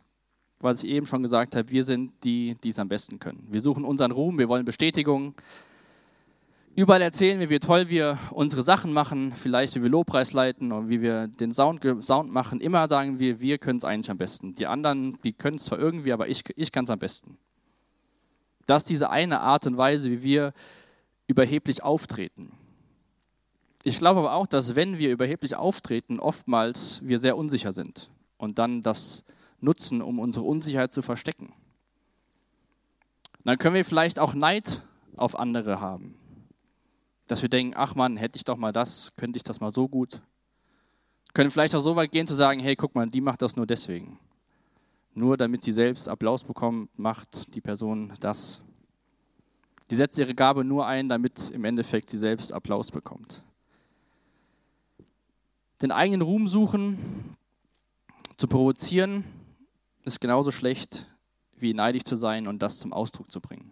was 0.60 0.82
ich 0.82 0.90
eben 0.90 1.06
schon 1.06 1.22
gesagt 1.22 1.56
habe, 1.56 1.68
wir 1.70 1.84
sind 1.84 2.12
die, 2.24 2.56
die 2.62 2.70
es 2.70 2.78
am 2.78 2.88
besten 2.88 3.18
können. 3.18 3.46
Wir 3.50 3.60
suchen 3.60 3.84
unseren 3.84 4.12
Ruhm, 4.12 4.38
wir 4.38 4.48
wollen 4.48 4.64
Bestätigung. 4.64 5.34
Überall 6.74 7.02
erzählen 7.02 7.38
wir, 7.38 7.50
wie 7.50 7.58
toll 7.58 7.88
wir 7.88 8.18
unsere 8.30 8.62
Sachen 8.62 8.92
machen, 8.92 9.32
vielleicht 9.36 9.76
wie 9.76 9.82
wir 9.82 9.90
Lobpreis 9.90 10.32
leiten 10.32 10.72
und 10.72 10.88
wie 10.88 11.02
wir 11.02 11.28
den 11.28 11.52
Sound, 11.52 11.82
Sound 12.02 12.32
machen. 12.32 12.60
Immer 12.60 12.88
sagen 12.88 13.18
wir, 13.18 13.40
wir 13.40 13.58
können 13.58 13.78
es 13.78 13.84
eigentlich 13.84 14.10
am 14.10 14.18
besten. 14.18 14.54
Die 14.54 14.66
anderen, 14.66 15.18
die 15.22 15.34
können 15.34 15.56
es 15.56 15.66
zwar 15.66 15.78
irgendwie, 15.78 16.12
aber 16.12 16.28
ich, 16.28 16.42
ich 16.56 16.72
kann 16.72 16.84
es 16.84 16.90
am 16.90 16.98
besten. 16.98 17.38
Das 18.66 18.82
ist 18.82 18.90
diese 18.90 19.10
eine 19.10 19.40
Art 19.40 19.66
und 19.66 19.76
Weise, 19.76 20.10
wie 20.10 20.22
wir 20.22 20.52
überheblich 21.26 21.82
auftreten. 21.82 22.52
Ich 23.82 23.98
glaube 23.98 24.20
aber 24.20 24.32
auch, 24.32 24.46
dass 24.46 24.76
wenn 24.76 24.98
wir 24.98 25.10
überheblich 25.10 25.56
auftreten, 25.56 26.18
oftmals 26.18 27.00
wir 27.02 27.18
sehr 27.18 27.36
unsicher 27.36 27.72
sind 27.72 28.10
und 28.38 28.58
dann 28.58 28.82
das 28.82 29.24
nutzen, 29.60 30.00
um 30.00 30.18
unsere 30.18 30.44
Unsicherheit 30.46 30.92
zu 30.92 31.02
verstecken. 31.02 31.52
Dann 33.44 33.58
können 33.58 33.74
wir 33.74 33.84
vielleicht 33.84 34.18
auch 34.18 34.32
Neid 34.32 34.86
auf 35.16 35.38
andere 35.38 35.80
haben. 35.80 36.16
Dass 37.26 37.42
wir 37.42 37.48
denken, 37.48 37.74
ach 37.76 37.94
Mann, 37.94 38.16
hätte 38.16 38.36
ich 38.36 38.44
doch 38.44 38.56
mal 38.56 38.72
das, 38.72 39.12
könnte 39.16 39.36
ich 39.36 39.44
das 39.44 39.60
mal 39.60 39.70
so 39.70 39.88
gut. 39.88 40.22
Können 41.34 41.50
vielleicht 41.50 41.74
auch 41.74 41.80
so 41.80 41.96
weit 41.96 42.12
gehen 42.12 42.26
zu 42.26 42.34
sagen, 42.34 42.60
hey, 42.60 42.76
guck 42.76 42.94
mal, 42.94 43.08
die 43.08 43.20
macht 43.20 43.42
das 43.42 43.56
nur 43.56 43.66
deswegen. 43.66 44.18
Nur 45.14 45.36
damit 45.36 45.62
sie 45.62 45.72
selbst 45.72 46.08
Applaus 46.08 46.44
bekommt, 46.44 46.98
macht 46.98 47.54
die 47.54 47.60
Person 47.60 48.12
das. 48.20 48.60
Die 49.90 49.96
setzt 49.96 50.18
ihre 50.18 50.34
Gabe 50.34 50.64
nur 50.64 50.86
ein, 50.86 51.08
damit 51.08 51.50
im 51.50 51.64
Endeffekt 51.64 52.10
sie 52.10 52.18
selbst 52.18 52.52
Applaus 52.52 52.90
bekommt 52.90 53.42
den 55.84 55.92
eigenen 55.92 56.22
Ruhm 56.22 56.48
suchen, 56.48 57.36
zu 58.38 58.48
provozieren, 58.48 59.22
ist 60.04 60.18
genauso 60.18 60.50
schlecht 60.50 61.06
wie 61.58 61.74
neidisch 61.74 62.04
zu 62.04 62.16
sein 62.16 62.48
und 62.48 62.62
das 62.62 62.78
zum 62.78 62.92
Ausdruck 62.92 63.30
zu 63.30 63.40
bringen. 63.40 63.70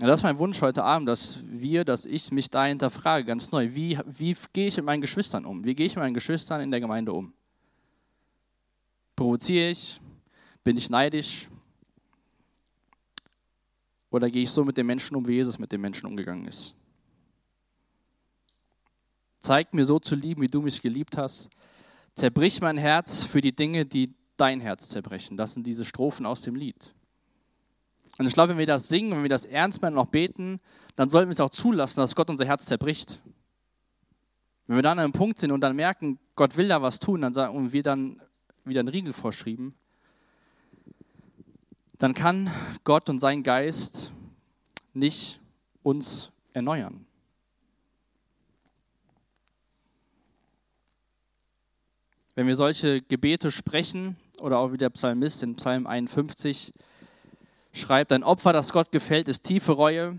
Und 0.00 0.06
das 0.06 0.20
ist 0.20 0.24
mein 0.24 0.38
Wunsch 0.38 0.62
heute 0.62 0.84
Abend, 0.84 1.06
dass 1.06 1.40
wir, 1.44 1.84
dass 1.84 2.06
ich 2.06 2.30
mich 2.30 2.48
da 2.48 2.64
hinterfrage, 2.64 3.26
ganz 3.26 3.52
neu. 3.52 3.74
Wie, 3.74 3.98
wie 4.06 4.34
gehe 4.54 4.68
ich 4.68 4.76
mit 4.76 4.86
meinen 4.86 5.00
Geschwistern 5.02 5.44
um? 5.44 5.64
Wie 5.64 5.74
gehe 5.74 5.86
ich 5.86 5.96
mit 5.96 6.04
meinen 6.04 6.14
Geschwistern 6.14 6.60
in 6.60 6.70
der 6.70 6.80
Gemeinde 6.80 7.12
um? 7.12 7.34
Provoziere 9.18 9.70
ich? 9.70 10.00
Bin 10.62 10.76
ich 10.76 10.90
neidisch? 10.90 11.48
Oder 14.10 14.30
gehe 14.30 14.44
ich 14.44 14.50
so 14.52 14.64
mit 14.64 14.76
den 14.76 14.86
Menschen 14.86 15.16
um, 15.16 15.26
wie 15.26 15.32
Jesus 15.32 15.58
mit 15.58 15.72
den 15.72 15.80
Menschen 15.80 16.06
umgegangen 16.06 16.46
ist? 16.46 16.72
Zeig 19.40 19.74
mir 19.74 19.84
so 19.84 19.98
zu 19.98 20.14
lieben, 20.14 20.42
wie 20.42 20.46
du 20.46 20.62
mich 20.62 20.80
geliebt 20.80 21.16
hast. 21.16 21.50
Zerbrich 22.14 22.60
mein 22.60 22.76
Herz 22.76 23.24
für 23.24 23.40
die 23.40 23.50
Dinge, 23.50 23.84
die 23.84 24.14
dein 24.36 24.60
Herz 24.60 24.88
zerbrechen. 24.90 25.36
Das 25.36 25.52
sind 25.52 25.66
diese 25.66 25.84
Strophen 25.84 26.24
aus 26.24 26.42
dem 26.42 26.54
Lied. 26.54 26.94
Und 28.20 28.26
ich 28.26 28.34
glaube, 28.34 28.50
wenn 28.50 28.58
wir 28.58 28.66
das 28.66 28.88
singen, 28.88 29.10
wenn 29.10 29.22
wir 29.22 29.28
das 29.28 29.46
ernst 29.46 29.82
meinen 29.82 29.94
und 29.94 29.98
auch 29.98 30.10
beten, 30.12 30.60
dann 30.94 31.08
sollten 31.08 31.28
wir 31.28 31.32
es 31.32 31.40
auch 31.40 31.50
zulassen, 31.50 31.98
dass 31.98 32.14
Gott 32.14 32.30
unser 32.30 32.44
Herz 32.44 32.66
zerbricht. 32.66 33.20
Wenn 34.68 34.76
wir 34.76 34.82
dann 34.82 35.00
an 35.00 35.06
einem 35.06 35.12
Punkt 35.12 35.40
sind 35.40 35.50
und 35.50 35.60
dann 35.60 35.74
merken, 35.74 36.20
Gott 36.36 36.56
will 36.56 36.68
da 36.68 36.80
was 36.80 37.00
tun, 37.00 37.22
dann 37.22 37.34
sagen, 37.34 37.56
und 37.56 37.72
wir 37.72 37.82
dann 37.82 38.22
wieder 38.68 38.80
einen 38.80 38.88
Riegel 38.88 39.12
vorschrieben, 39.12 39.74
dann 41.98 42.14
kann 42.14 42.50
Gott 42.84 43.08
und 43.08 43.18
sein 43.20 43.42
Geist 43.42 44.12
nicht 44.94 45.40
uns 45.82 46.30
erneuern. 46.52 47.06
Wenn 52.34 52.46
wir 52.46 52.54
solche 52.54 53.02
Gebete 53.02 53.50
sprechen, 53.50 54.16
oder 54.40 54.58
auch 54.58 54.72
wie 54.72 54.76
der 54.76 54.90
Psalmist 54.90 55.42
in 55.42 55.56
Psalm 55.56 55.86
51 55.86 56.72
schreibt, 57.72 58.12
ein 58.12 58.22
Opfer, 58.22 58.52
das 58.52 58.72
Gott 58.72 58.92
gefällt, 58.92 59.28
ist 59.28 59.42
tiefe 59.42 59.72
Reue, 59.72 60.18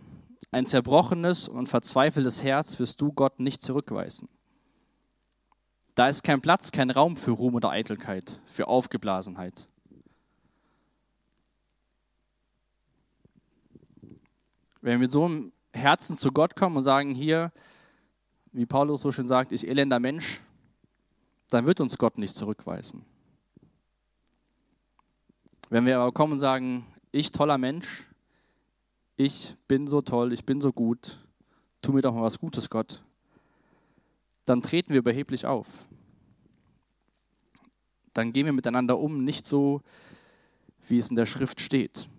ein 0.51 0.65
zerbrochenes 0.65 1.47
und 1.47 1.67
verzweifeltes 1.67 2.43
Herz 2.43 2.79
wirst 2.79 2.99
du 3.01 3.13
Gott 3.13 3.39
nicht 3.39 3.61
zurückweisen. 3.61 4.27
Da 5.99 6.07
ist 6.07 6.23
kein 6.23 6.39
Platz, 6.39 6.71
kein 6.71 6.91
Raum 6.91 7.17
für 7.17 7.31
Ruhm 7.31 7.55
oder 7.55 7.71
Eitelkeit, 7.71 8.39
für 8.45 8.69
Aufgeblasenheit. 8.69 9.67
Wenn 14.79 14.93
wir 14.93 14.97
mit 14.99 15.11
so 15.11 15.25
einem 15.25 15.51
Herzen 15.73 16.15
zu 16.15 16.31
Gott 16.31 16.55
kommen 16.55 16.77
und 16.77 16.83
sagen, 16.83 17.13
hier, 17.13 17.51
wie 18.53 18.65
Paulus 18.65 19.01
so 19.01 19.11
schön 19.11 19.27
sagt, 19.27 19.51
ich 19.51 19.67
elender 19.67 19.99
Mensch, 19.99 20.39
dann 21.49 21.65
wird 21.65 21.81
uns 21.81 21.97
Gott 21.97 22.17
nicht 22.17 22.33
zurückweisen. 22.33 23.03
Wenn 25.69 25.85
wir 25.85 25.99
aber 25.99 26.13
kommen 26.13 26.31
und 26.31 26.39
sagen, 26.39 26.87
ich 27.11 27.33
toller 27.33 27.57
Mensch, 27.57 28.07
ich 29.17 29.57
bin 29.67 29.85
so 29.85 30.01
toll, 30.01 30.31
ich 30.31 30.45
bin 30.45 30.61
so 30.61 30.71
gut, 30.71 31.17
tu 31.81 31.91
mir 31.91 32.01
doch 32.01 32.13
mal 32.13 32.21
was 32.21 32.39
Gutes, 32.39 32.69
Gott, 32.69 33.03
dann 34.49 34.61
treten 34.61 34.89
wir 34.89 34.99
überheblich 34.99 35.45
auf. 35.45 35.67
Dann 38.13 38.33
gehen 38.33 38.45
wir 38.45 38.53
miteinander 38.53 38.97
um, 38.97 39.23
nicht 39.23 39.45
so, 39.45 39.81
wie 40.87 40.97
es 40.97 41.09
in 41.09 41.15
der 41.15 41.27
Schrift 41.27 41.61
steht. 41.61 42.09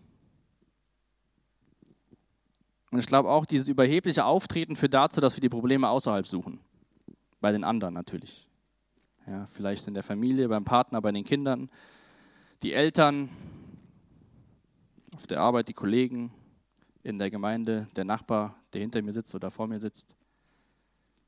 Und 2.92 2.98
ich 3.00 3.06
glaube 3.06 3.28
auch, 3.30 3.44
dieses 3.44 3.68
überhebliche 3.68 4.24
Auftreten 4.24 4.76
führt 4.76 4.94
dazu, 4.94 5.20
dass 5.20 5.36
wir 5.36 5.40
die 5.40 5.48
Probleme 5.48 5.88
außerhalb 5.88 6.26
suchen. 6.26 6.60
Bei 7.40 7.52
den 7.52 7.64
anderen 7.64 7.94
natürlich. 7.94 8.46
Ja, 9.26 9.46
vielleicht 9.46 9.86
in 9.86 9.94
der 9.94 10.02
Familie, 10.02 10.48
beim 10.48 10.64
Partner, 10.64 11.00
bei 11.00 11.12
den 11.12 11.24
Kindern, 11.24 11.70
die 12.62 12.72
Eltern, 12.72 13.28
auf 15.16 15.26
der 15.26 15.40
Arbeit 15.40 15.68
die 15.68 15.74
Kollegen, 15.74 16.32
in 17.02 17.18
der 17.18 17.30
Gemeinde 17.30 17.88
der 17.96 18.04
Nachbar, 18.04 18.56
der 18.72 18.80
hinter 18.80 19.02
mir 19.02 19.12
sitzt 19.12 19.34
oder 19.34 19.50
vor 19.50 19.66
mir 19.66 19.80
sitzt. 19.80 20.14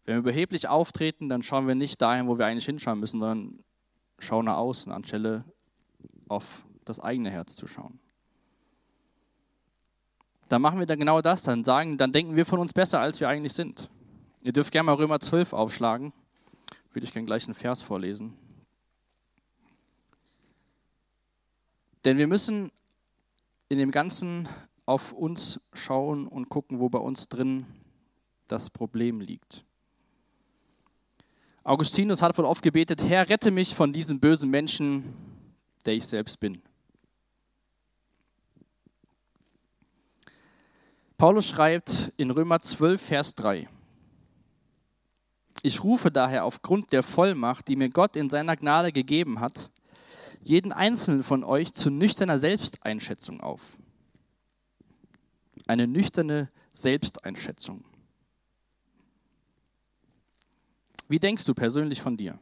Wenn 0.05 0.15
wir 0.15 0.21
überheblich 0.21 0.69
auftreten, 0.69 1.29
dann 1.29 1.43
schauen 1.43 1.67
wir 1.67 1.75
nicht 1.75 2.01
dahin, 2.03 2.27
wo 2.27 2.39
wir 2.39 2.47
eigentlich 2.47 2.67
hinschauen 2.67 2.99
müssen, 2.99 3.21
sondern 3.21 3.59
schauen 4.19 4.47
nach 4.47 4.57
außen, 4.57 4.91
anstelle 4.93 5.45
auf 6.29 6.65
das 6.85 6.99
eigene 6.99 7.31
Herz 7.31 7.57
zu 7.57 7.67
schauen. 7.67 8.01
Dann 10.49 10.61
machen 10.61 10.79
wir 10.79 10.87
dann 10.87 10.99
genau 10.99 11.21
das, 11.21 11.45
dann 11.45 11.65
sagen, 11.65 11.97
dann 11.97 12.13
denken 12.13 12.37
wir 12.37 12.45
von 12.45 12.59
uns 12.59 12.73
besser, 12.73 13.01
als 13.01 13.21
wir 13.21 13.29
eigentlich 13.29 13.53
sind. 13.53 13.89
Ihr 14.43 14.53
dürft 14.53 14.73
gerne 14.73 14.87
mal 14.87 14.95
Römer 14.95 15.21
12 15.21 15.53
aufschlagen 15.53 16.13
würde 16.95 17.07
ich 17.07 17.13
gerne 17.13 17.27
gleich 17.27 17.47
einen 17.47 17.55
Vers 17.55 17.83
vorlesen. 17.83 18.37
Denn 22.05 22.19
wir 22.19 22.27
müssen 22.27 22.71
in 23.69 23.79
dem 23.79 23.91
Ganzen 23.91 24.49
auf 24.85 25.13
uns 25.13 25.61
schauen 25.73 26.27
und 26.27 26.49
gucken, 26.49 26.81
wo 26.81 26.89
bei 26.89 26.99
uns 26.99 27.29
drin 27.29 27.67
das 28.49 28.69
Problem 28.69 29.21
liegt. 29.21 29.65
Augustinus 31.65 32.23
hat 32.23 32.37
wohl 32.39 32.45
oft 32.45 32.63
gebetet, 32.63 33.03
Herr, 33.03 33.29
rette 33.29 33.51
mich 33.51 33.75
von 33.75 33.93
diesem 33.93 34.19
bösen 34.19 34.51
Menschen, 34.51 35.15
der 35.87 35.95
ich 35.95 36.07
selbst 36.07 36.41
bin. 36.41 36.61
Paulus 41.17 41.47
schreibt 41.47 42.13
in 42.17 42.33
Römer 42.33 42.59
12, 42.59 43.01
Vers 43.01 43.35
3, 43.37 43.69
ich 45.63 45.85
rufe 45.85 46.11
daher 46.11 46.45
aufgrund 46.45 46.93
der 46.93 47.05
Vollmacht, 47.05 47.69
die 47.69 47.77
mir 47.77 47.89
Gott 47.89 48.17
in 48.17 48.29
seiner 48.29 48.57
Gnade 48.57 48.91
gegeben 48.91 49.39
hat, 49.39 49.71
jeden 50.43 50.73
einzelnen 50.73 51.23
von 51.23 51.45
euch 51.45 51.73
zu 51.73 51.91
nüchterner 51.91 52.41
Selbsteinschätzung 52.41 53.41
auf. 53.41 53.61
Eine 55.69 55.87
nüchterne 55.87 56.51
Selbsteinschätzung. 56.73 57.85
Wie 61.13 61.21
denkst 61.21 61.45
du 61.45 61.53
persönlich 61.53 62.01
von 62.01 62.17
dir? 62.17 62.41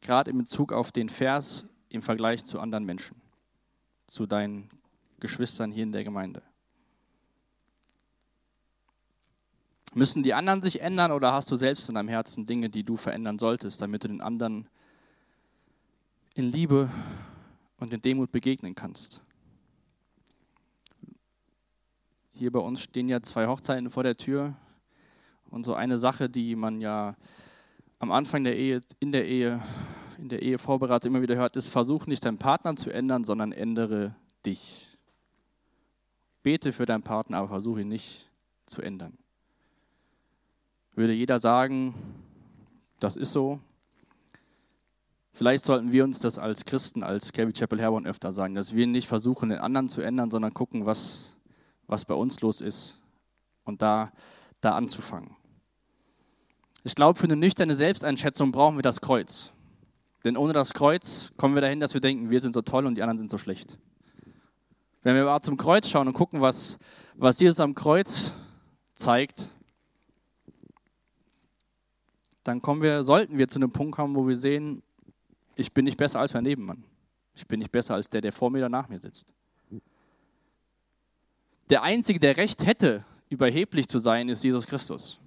Gerade 0.00 0.30
in 0.30 0.38
Bezug 0.38 0.72
auf 0.72 0.92
den 0.92 1.08
Vers 1.08 1.66
im 1.88 2.02
Vergleich 2.02 2.44
zu 2.44 2.60
anderen 2.60 2.84
Menschen, 2.84 3.20
zu 4.06 4.26
deinen 4.26 4.70
Geschwistern 5.18 5.72
hier 5.72 5.82
in 5.82 5.90
der 5.90 6.04
Gemeinde. 6.04 6.40
Müssen 9.92 10.22
die 10.22 10.34
anderen 10.34 10.62
sich 10.62 10.82
ändern 10.82 11.10
oder 11.10 11.32
hast 11.32 11.50
du 11.50 11.56
selbst 11.56 11.88
in 11.88 11.96
deinem 11.96 12.06
Herzen 12.06 12.46
Dinge, 12.46 12.70
die 12.70 12.84
du 12.84 12.96
verändern 12.96 13.40
solltest, 13.40 13.82
damit 13.82 14.04
du 14.04 14.08
den 14.08 14.20
anderen 14.20 14.68
in 16.36 16.44
Liebe 16.44 16.88
und 17.78 17.92
in 17.92 18.02
Demut 18.02 18.30
begegnen 18.30 18.76
kannst? 18.76 19.20
Hier 22.30 22.52
bei 22.52 22.60
uns 22.60 22.82
stehen 22.82 23.08
ja 23.08 23.20
zwei 23.20 23.48
Hochzeiten 23.48 23.90
vor 23.90 24.04
der 24.04 24.16
Tür 24.16 24.54
und 25.54 25.64
so 25.64 25.74
eine 25.74 25.98
Sache, 25.98 26.28
die 26.28 26.56
man 26.56 26.80
ja 26.80 27.16
am 27.98 28.12
Anfang 28.12 28.44
der 28.44 28.56
Ehe, 28.56 28.80
in 29.00 29.12
der 29.12 29.26
Ehe, 29.26 29.62
in 30.18 30.28
der 30.28 30.42
Ehevorbereitung 30.42 31.12
immer 31.12 31.22
wieder 31.22 31.36
hört, 31.36 31.56
ist, 31.56 31.68
versuch 31.68 32.06
nicht 32.06 32.24
deinen 32.24 32.38
Partner 32.38 32.76
zu 32.76 32.90
ändern, 32.90 33.24
sondern 33.24 33.52
ändere 33.52 34.14
dich. 34.44 34.88
Bete 36.42 36.72
für 36.72 36.86
deinen 36.86 37.02
Partner, 37.02 37.38
aber 37.38 37.48
versuche 37.48 37.80
ihn 37.80 37.88
nicht 37.88 38.30
zu 38.66 38.82
ändern 38.82 39.16
würde 40.94 41.12
jeder 41.12 41.38
sagen, 41.38 41.94
das 43.00 43.16
ist 43.16 43.32
so. 43.32 43.60
Vielleicht 45.32 45.64
sollten 45.64 45.90
wir 45.90 46.04
uns 46.04 46.20
das 46.20 46.38
als 46.38 46.64
Christen, 46.64 47.02
als 47.02 47.32
Calvary 47.32 47.52
Chapel 47.52 47.80
Herborn 47.80 48.06
öfter 48.06 48.32
sagen, 48.32 48.54
dass 48.54 48.74
wir 48.74 48.86
nicht 48.86 49.08
versuchen, 49.08 49.48
den 49.48 49.58
anderen 49.58 49.88
zu 49.88 50.00
ändern, 50.00 50.30
sondern 50.30 50.54
gucken, 50.54 50.86
was, 50.86 51.36
was 51.86 52.04
bei 52.04 52.14
uns 52.14 52.40
los 52.40 52.60
ist 52.60 53.00
und 53.64 53.82
da, 53.82 54.12
da 54.60 54.76
anzufangen. 54.76 55.36
Ich 56.84 56.94
glaube, 56.94 57.18
für 57.18 57.24
eine 57.24 57.36
nüchterne 57.36 57.74
Selbsteinschätzung 57.74 58.52
brauchen 58.52 58.76
wir 58.76 58.82
das 58.82 59.00
Kreuz. 59.00 59.52
Denn 60.24 60.36
ohne 60.36 60.52
das 60.52 60.74
Kreuz 60.74 61.32
kommen 61.36 61.54
wir 61.54 61.62
dahin, 61.62 61.80
dass 61.80 61.94
wir 61.94 62.00
denken, 62.00 62.30
wir 62.30 62.40
sind 62.40 62.52
so 62.52 62.60
toll 62.60 62.86
und 62.86 62.94
die 62.94 63.02
anderen 63.02 63.18
sind 63.18 63.30
so 63.30 63.38
schlecht. 63.38 63.78
Wenn 65.02 65.14
wir 65.14 65.22
aber 65.26 65.40
zum 65.40 65.56
Kreuz 65.56 65.88
schauen 65.88 66.08
und 66.08 66.14
gucken, 66.14 66.40
was, 66.42 66.78
was 67.16 67.40
Jesus 67.40 67.60
am 67.60 67.74
Kreuz 67.74 68.32
zeigt, 68.94 69.50
dann 72.42 72.60
kommen 72.60 72.82
wir, 72.82 73.02
sollten 73.02 73.38
wir 73.38 73.48
zu 73.48 73.58
einem 73.58 73.70
Punkt 73.70 73.94
kommen, 73.94 74.14
wo 74.14 74.28
wir 74.28 74.36
sehen, 74.36 74.82
ich 75.56 75.72
bin 75.72 75.86
nicht 75.86 75.96
besser 75.96 76.20
als 76.20 76.34
mein 76.34 76.44
Nebenmann. 76.44 76.84
Ich 77.34 77.46
bin 77.46 77.58
nicht 77.58 77.72
besser 77.72 77.94
als 77.94 78.08
der, 78.08 78.20
der 78.20 78.32
vor 78.32 78.50
mir 78.50 78.58
oder 78.58 78.68
nach 78.68 78.88
mir 78.88 78.98
sitzt. 78.98 79.32
Der 81.70 81.82
Einzige, 81.82 82.20
der 82.20 82.36
Recht 82.36 82.64
hätte, 82.66 83.04
überheblich 83.30 83.88
zu 83.88 83.98
sein, 83.98 84.28
ist 84.28 84.44
Jesus 84.44 84.66
Christus. 84.66 85.18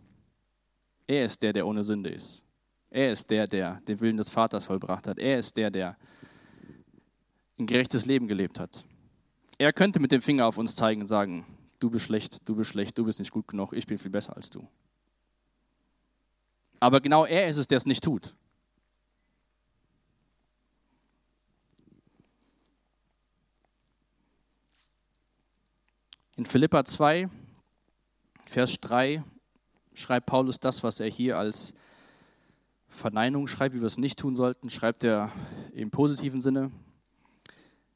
Er 1.08 1.26
ist 1.26 1.42
der, 1.42 1.54
der 1.54 1.66
ohne 1.66 1.84
Sünde 1.84 2.10
ist. 2.10 2.44
Er 2.90 3.12
ist 3.14 3.30
der, 3.30 3.48
der 3.48 3.82
den 3.88 4.00
Willen 4.02 4.18
des 4.18 4.30
Vaters 4.30 4.66
vollbracht 4.66 5.08
hat. 5.08 5.18
Er 5.18 5.40
ist 5.40 5.56
der, 5.56 5.72
der 5.72 5.98
ein 7.58 7.66
gerechtes 7.66 8.06
Leben 8.06 8.28
gelebt 8.28 8.60
hat. 8.60 8.86
Er 9.58 9.74
könnte 9.74 10.00
mit 10.00 10.12
dem 10.12 10.22
Finger 10.22 10.46
auf 10.46 10.58
uns 10.58 10.76
zeigen 10.76 11.02
und 11.02 11.08
sagen, 11.08 11.46
du 11.80 11.90
bist 11.90 12.06
schlecht, 12.06 12.48
du 12.48 12.56
bist 12.56 12.72
schlecht, 12.72 12.98
du 12.98 13.06
bist 13.06 13.20
nicht 13.20 13.32
gut 13.32 13.48
genug, 13.48 13.74
ich 13.74 13.88
bin 13.88 13.98
viel 13.98 14.12
besser 14.12 14.36
als 14.36 14.50
du. 14.50 14.68
Aber 16.80 17.02
genau 17.02 17.26
er 17.26 17.48
ist 17.48 17.58
es, 17.58 17.68
der 17.68 17.78
es 17.78 17.86
nicht 17.86 18.04
tut. 18.04 18.36
In 26.36 26.46
Philippa 26.46 26.86
2, 26.86 27.30
Vers 28.46 28.76
3 28.80 29.24
schreibt 29.98 30.28
Paulus 30.28 30.60
das, 30.60 30.84
was 30.84 31.00
er 31.00 31.08
hier 31.08 31.38
als 31.38 31.74
Verneinung 32.88 33.48
schreibt, 33.48 33.76
wie 33.76 33.80
wir 33.80 33.88
es 33.88 33.98
nicht 33.98 34.20
tun 34.20 34.36
sollten, 34.36 34.70
schreibt 34.70 35.04
er 35.04 35.32
im 35.74 35.92
positiven 35.92 36.42
Sinne. 36.42 36.72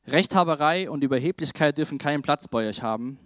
Rechthaberei 0.07 0.89
und 0.89 1.03
Überheblichkeit 1.03 1.77
dürfen 1.77 1.97
keinen 1.97 2.23
Platz 2.23 2.47
bei 2.47 2.67
euch 2.67 2.81
haben. 2.81 3.19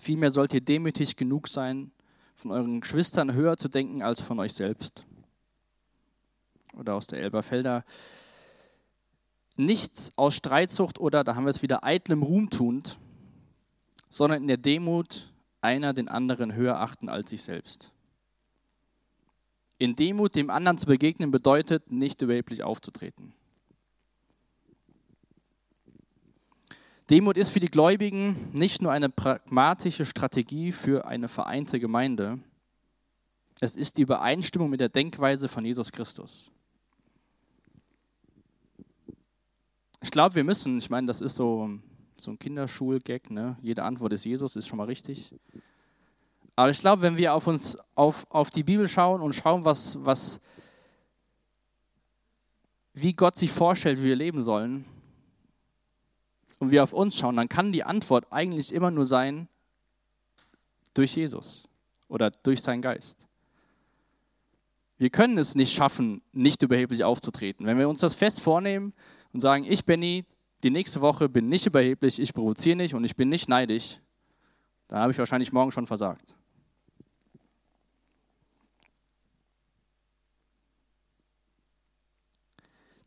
Vielmehr 0.00 0.30
sollt 0.30 0.54
ihr 0.54 0.60
demütig 0.60 1.16
genug 1.16 1.48
sein, 1.48 1.92
von 2.34 2.50
euren 2.50 2.80
Geschwistern 2.80 3.34
höher 3.34 3.56
zu 3.56 3.68
denken 3.68 4.02
als 4.02 4.20
von 4.20 4.40
euch 4.40 4.54
selbst. 4.54 5.04
Oder 6.74 6.94
aus 6.94 7.06
der 7.06 7.20
Elberfelder. 7.20 7.84
Nichts 9.56 10.10
aus 10.16 10.34
Streitsucht 10.34 10.98
oder, 10.98 11.22
da 11.22 11.34
haben 11.34 11.44
wir 11.44 11.50
es 11.50 11.62
wieder, 11.62 11.84
eitlem 11.84 12.22
Ruhm 12.22 12.48
tuend, 12.48 12.98
sondern 14.10 14.40
in 14.40 14.48
der 14.48 14.56
Demut 14.56 15.30
einer 15.60 15.92
den 15.92 16.08
anderen 16.08 16.54
höher 16.54 16.80
achten 16.80 17.08
als 17.10 17.30
sich 17.30 17.42
selbst. 17.42 17.91
In 19.82 19.96
Demut 19.96 20.36
dem 20.36 20.48
anderen 20.48 20.78
zu 20.78 20.86
begegnen 20.86 21.32
bedeutet, 21.32 21.90
nicht 21.90 22.22
überheblich 22.22 22.62
aufzutreten. 22.62 23.34
Demut 27.10 27.36
ist 27.36 27.50
für 27.50 27.58
die 27.58 27.66
Gläubigen 27.66 28.48
nicht 28.52 28.80
nur 28.80 28.92
eine 28.92 29.08
pragmatische 29.08 30.06
Strategie 30.06 30.70
für 30.70 31.06
eine 31.06 31.26
vereinte 31.26 31.80
Gemeinde, 31.80 32.38
es 33.58 33.74
ist 33.74 33.96
die 33.96 34.02
Übereinstimmung 34.02 34.70
mit 34.70 34.78
der 34.78 34.88
Denkweise 34.88 35.48
von 35.48 35.64
Jesus 35.64 35.90
Christus. 35.90 36.48
Ich 40.00 40.12
glaube, 40.12 40.36
wir 40.36 40.44
müssen, 40.44 40.78
ich 40.78 40.90
meine, 40.90 41.08
das 41.08 41.20
ist 41.20 41.34
so, 41.34 41.68
so 42.14 42.30
ein 42.30 42.38
Kinderschulgag, 42.38 43.32
ne? 43.32 43.56
jede 43.62 43.82
Antwort 43.82 44.12
ist 44.12 44.24
Jesus, 44.24 44.54
ist 44.54 44.68
schon 44.68 44.78
mal 44.78 44.86
richtig. 44.86 45.34
Aber 46.56 46.70
ich 46.70 46.78
glaube, 46.78 47.02
wenn 47.02 47.16
wir 47.16 47.34
auf 47.34 47.46
uns, 47.46 47.78
auf, 47.94 48.26
auf 48.30 48.50
die 48.50 48.62
Bibel 48.62 48.88
schauen 48.88 49.22
und 49.22 49.34
schauen, 49.34 49.64
was, 49.64 49.96
was, 50.04 50.40
wie 52.92 53.12
Gott 53.12 53.36
sich 53.36 53.50
vorstellt, 53.50 53.98
wie 54.00 54.04
wir 54.04 54.16
leben 54.16 54.42
sollen, 54.42 54.84
und 56.58 56.70
wir 56.70 56.84
auf 56.84 56.92
uns 56.92 57.18
schauen, 57.18 57.36
dann 57.36 57.48
kann 57.48 57.72
die 57.72 57.82
Antwort 57.82 58.26
eigentlich 58.30 58.72
immer 58.72 58.92
nur 58.92 59.04
sein, 59.04 59.48
durch 60.94 61.16
Jesus 61.16 61.68
oder 62.06 62.30
durch 62.30 62.62
seinen 62.62 62.82
Geist. 62.82 63.26
Wir 64.98 65.10
können 65.10 65.38
es 65.38 65.56
nicht 65.56 65.74
schaffen, 65.74 66.22
nicht 66.32 66.62
überheblich 66.62 67.02
aufzutreten. 67.02 67.66
Wenn 67.66 67.78
wir 67.78 67.88
uns 67.88 68.00
das 68.00 68.14
fest 68.14 68.40
vornehmen 68.40 68.92
und 69.32 69.40
sagen, 69.40 69.64
ich, 69.64 69.84
Benny, 69.84 70.24
die 70.62 70.70
nächste 70.70 71.00
Woche 71.00 71.28
bin 71.28 71.48
nicht 71.48 71.66
überheblich, 71.66 72.20
ich 72.20 72.32
provoziere 72.32 72.76
nicht 72.76 72.94
und 72.94 73.02
ich 73.02 73.16
bin 73.16 73.28
nicht 73.28 73.48
neidisch, 73.48 74.00
dann 74.86 75.00
habe 75.00 75.10
ich 75.10 75.18
wahrscheinlich 75.18 75.52
morgen 75.52 75.72
schon 75.72 75.88
versagt. 75.88 76.36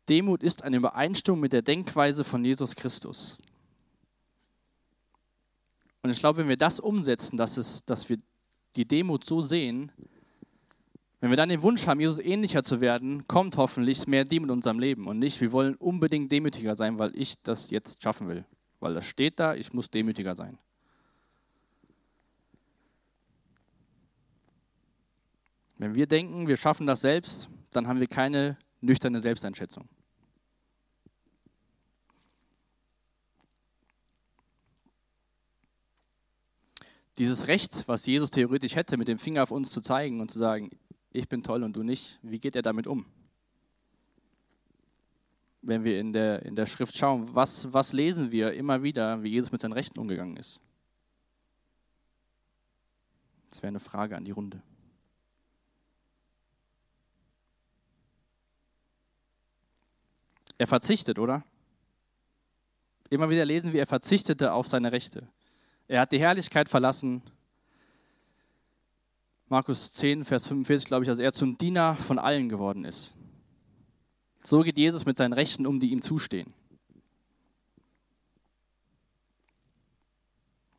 Demut 0.08 0.42
ist 0.42 0.62
eine 0.62 0.76
Übereinstimmung 0.76 1.40
mit 1.40 1.52
der 1.52 1.62
Denkweise 1.62 2.24
von 2.24 2.44
Jesus 2.44 2.76
Christus. 2.76 3.38
Und 6.02 6.10
ich 6.10 6.18
glaube, 6.20 6.38
wenn 6.38 6.48
wir 6.48 6.56
das 6.56 6.78
umsetzen, 6.78 7.36
dass, 7.36 7.56
es, 7.56 7.84
dass 7.84 8.08
wir 8.08 8.18
die 8.76 8.86
Demut 8.86 9.24
so 9.24 9.40
sehen, 9.40 9.90
wenn 11.20 11.30
wir 11.30 11.36
dann 11.36 11.48
den 11.48 11.62
Wunsch 11.62 11.86
haben, 11.86 11.98
Jesus 11.98 12.18
ähnlicher 12.18 12.62
zu 12.62 12.80
werden, 12.80 13.26
kommt 13.26 13.56
hoffentlich 13.56 14.06
mehr 14.06 14.24
Demut 14.24 14.48
in 14.48 14.52
unserem 14.52 14.78
Leben 14.78 15.08
und 15.08 15.18
nicht, 15.18 15.40
wir 15.40 15.50
wollen 15.50 15.74
unbedingt 15.74 16.30
demütiger 16.30 16.76
sein, 16.76 16.98
weil 16.98 17.10
ich 17.16 17.42
das 17.42 17.70
jetzt 17.70 18.02
schaffen 18.02 18.28
will. 18.28 18.44
Weil 18.78 18.94
das 18.94 19.06
steht 19.06 19.40
da, 19.40 19.54
ich 19.54 19.72
muss 19.72 19.90
demütiger 19.90 20.36
sein. 20.36 20.58
Wenn 25.78 25.94
wir 25.94 26.06
denken, 26.06 26.46
wir 26.46 26.56
schaffen 26.56 26.86
das 26.86 27.00
selbst, 27.00 27.50
dann 27.72 27.88
haben 27.88 28.00
wir 28.00 28.06
keine 28.06 28.56
nüchterne 28.80 29.20
Selbsteinschätzung. 29.20 29.88
Dieses 37.18 37.48
Recht, 37.48 37.88
was 37.88 38.04
Jesus 38.04 38.30
theoretisch 38.30 38.76
hätte, 38.76 38.96
mit 38.96 39.08
dem 39.08 39.18
Finger 39.18 39.42
auf 39.42 39.50
uns 39.50 39.70
zu 39.70 39.80
zeigen 39.80 40.20
und 40.20 40.30
zu 40.30 40.38
sagen, 40.38 40.70
ich 41.10 41.28
bin 41.28 41.42
toll 41.42 41.62
und 41.62 41.74
du 41.74 41.82
nicht, 41.82 42.18
wie 42.22 42.38
geht 42.38 42.56
er 42.56 42.62
damit 42.62 42.86
um? 42.86 43.06
Wenn 45.62 45.82
wir 45.82 45.98
in 45.98 46.12
der, 46.12 46.44
in 46.44 46.54
der 46.54 46.66
Schrift 46.66 46.96
schauen, 46.96 47.34
was, 47.34 47.72
was 47.72 47.92
lesen 47.92 48.32
wir 48.32 48.52
immer 48.52 48.82
wieder, 48.82 49.22
wie 49.22 49.30
Jesus 49.30 49.50
mit 49.50 49.60
seinen 49.60 49.72
Rechten 49.72 49.98
umgegangen 49.98 50.36
ist? 50.36 50.60
Das 53.48 53.62
wäre 53.62 53.68
eine 53.68 53.80
Frage 53.80 54.16
an 54.16 54.24
die 54.24 54.32
Runde. 54.32 54.62
Er 60.58 60.66
verzichtet, 60.66 61.18
oder? 61.18 61.44
Immer 63.08 63.30
wieder 63.30 63.44
lesen 63.44 63.72
wir, 63.72 63.80
er 63.80 63.86
verzichtete 63.86 64.52
auf 64.52 64.66
seine 64.66 64.92
Rechte. 64.92 65.28
Er 65.88 66.00
hat 66.00 66.10
die 66.10 66.18
Herrlichkeit 66.18 66.68
verlassen. 66.68 67.22
Markus 69.48 69.92
10, 69.92 70.24
Vers 70.24 70.48
45, 70.48 70.88
glaube 70.88 71.04
ich, 71.04 71.08
dass 71.08 71.20
er 71.20 71.32
zum 71.32 71.56
Diener 71.56 71.94
von 71.94 72.18
allen 72.18 72.48
geworden 72.48 72.84
ist. 72.84 73.14
So 74.42 74.62
geht 74.62 74.76
Jesus 74.78 75.06
mit 75.06 75.16
seinen 75.16 75.32
Rechten 75.32 75.66
um, 75.66 75.78
die 75.78 75.90
ihm 75.90 76.02
zustehen. 76.02 76.52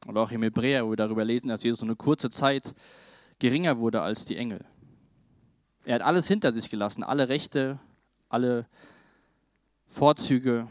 Oder 0.07 0.21
auch 0.21 0.31
im 0.31 0.43
Hebräer, 0.43 0.85
wo 0.85 0.91
wir 0.91 0.97
darüber 0.97 1.23
lesen, 1.23 1.47
dass 1.47 1.63
Jesus 1.63 1.79
so 1.79 1.85
eine 1.85 1.95
kurze 1.95 2.29
Zeit 2.29 2.73
geringer 3.39 3.77
wurde 3.77 4.01
als 4.01 4.25
die 4.25 4.35
Engel. 4.35 4.65
Er 5.85 5.95
hat 5.95 6.01
alles 6.01 6.27
hinter 6.27 6.51
sich 6.51 6.69
gelassen, 6.69 7.03
alle 7.03 7.29
Rechte, 7.29 7.79
alle 8.27 8.67
Vorzüge, 9.87 10.67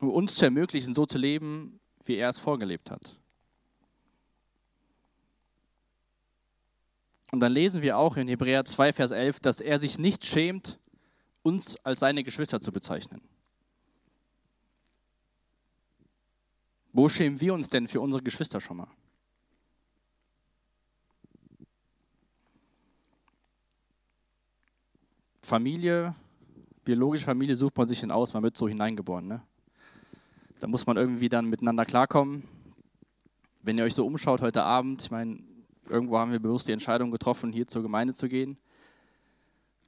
um 0.00 0.10
uns 0.10 0.34
zu 0.34 0.44
ermöglichen, 0.44 0.94
so 0.94 1.06
zu 1.06 1.18
leben, 1.18 1.80
wie 2.04 2.16
er 2.16 2.28
es 2.28 2.38
vorgelebt 2.38 2.90
hat. 2.90 3.16
Und 7.32 7.40
dann 7.40 7.52
lesen 7.52 7.82
wir 7.82 7.98
auch 7.98 8.16
in 8.16 8.28
Hebräer 8.28 8.64
2, 8.64 8.92
Vers 8.92 9.10
11, 9.10 9.40
dass 9.40 9.60
er 9.60 9.78
sich 9.78 9.98
nicht 9.98 10.24
schämt, 10.24 10.78
uns 11.42 11.76
als 11.84 12.00
seine 12.00 12.24
Geschwister 12.24 12.60
zu 12.60 12.72
bezeichnen. 12.72 13.20
Wo 16.92 17.08
schämen 17.08 17.40
wir 17.40 17.52
uns 17.52 17.68
denn 17.68 17.88
für 17.88 18.00
unsere 18.00 18.22
Geschwister 18.22 18.60
schon 18.60 18.78
mal? 18.78 18.88
Familie, 25.42 26.14
biologische 26.84 27.24
Familie 27.24 27.54
sucht 27.54 27.76
man 27.76 27.86
sich 27.86 28.00
hin 28.00 28.10
aus, 28.10 28.32
man 28.32 28.42
wird 28.42 28.56
so 28.56 28.66
hineingeboren. 28.66 29.28
Ne? 29.28 29.42
Da 30.60 30.66
muss 30.66 30.86
man 30.86 30.96
irgendwie 30.96 31.28
dann 31.28 31.46
miteinander 31.46 31.84
klarkommen. 31.84 32.44
Wenn 33.62 33.78
ihr 33.78 33.84
euch 33.84 33.94
so 33.94 34.06
umschaut 34.06 34.40
heute 34.40 34.62
Abend, 34.62 35.02
ich 35.02 35.10
meine, 35.10 35.38
Irgendwo 35.88 36.18
haben 36.18 36.32
wir 36.32 36.40
bewusst 36.40 36.66
die 36.66 36.72
Entscheidung 36.72 37.10
getroffen, 37.10 37.52
hier 37.52 37.66
zur 37.66 37.82
Gemeinde 37.82 38.12
zu 38.12 38.28
gehen. 38.28 38.58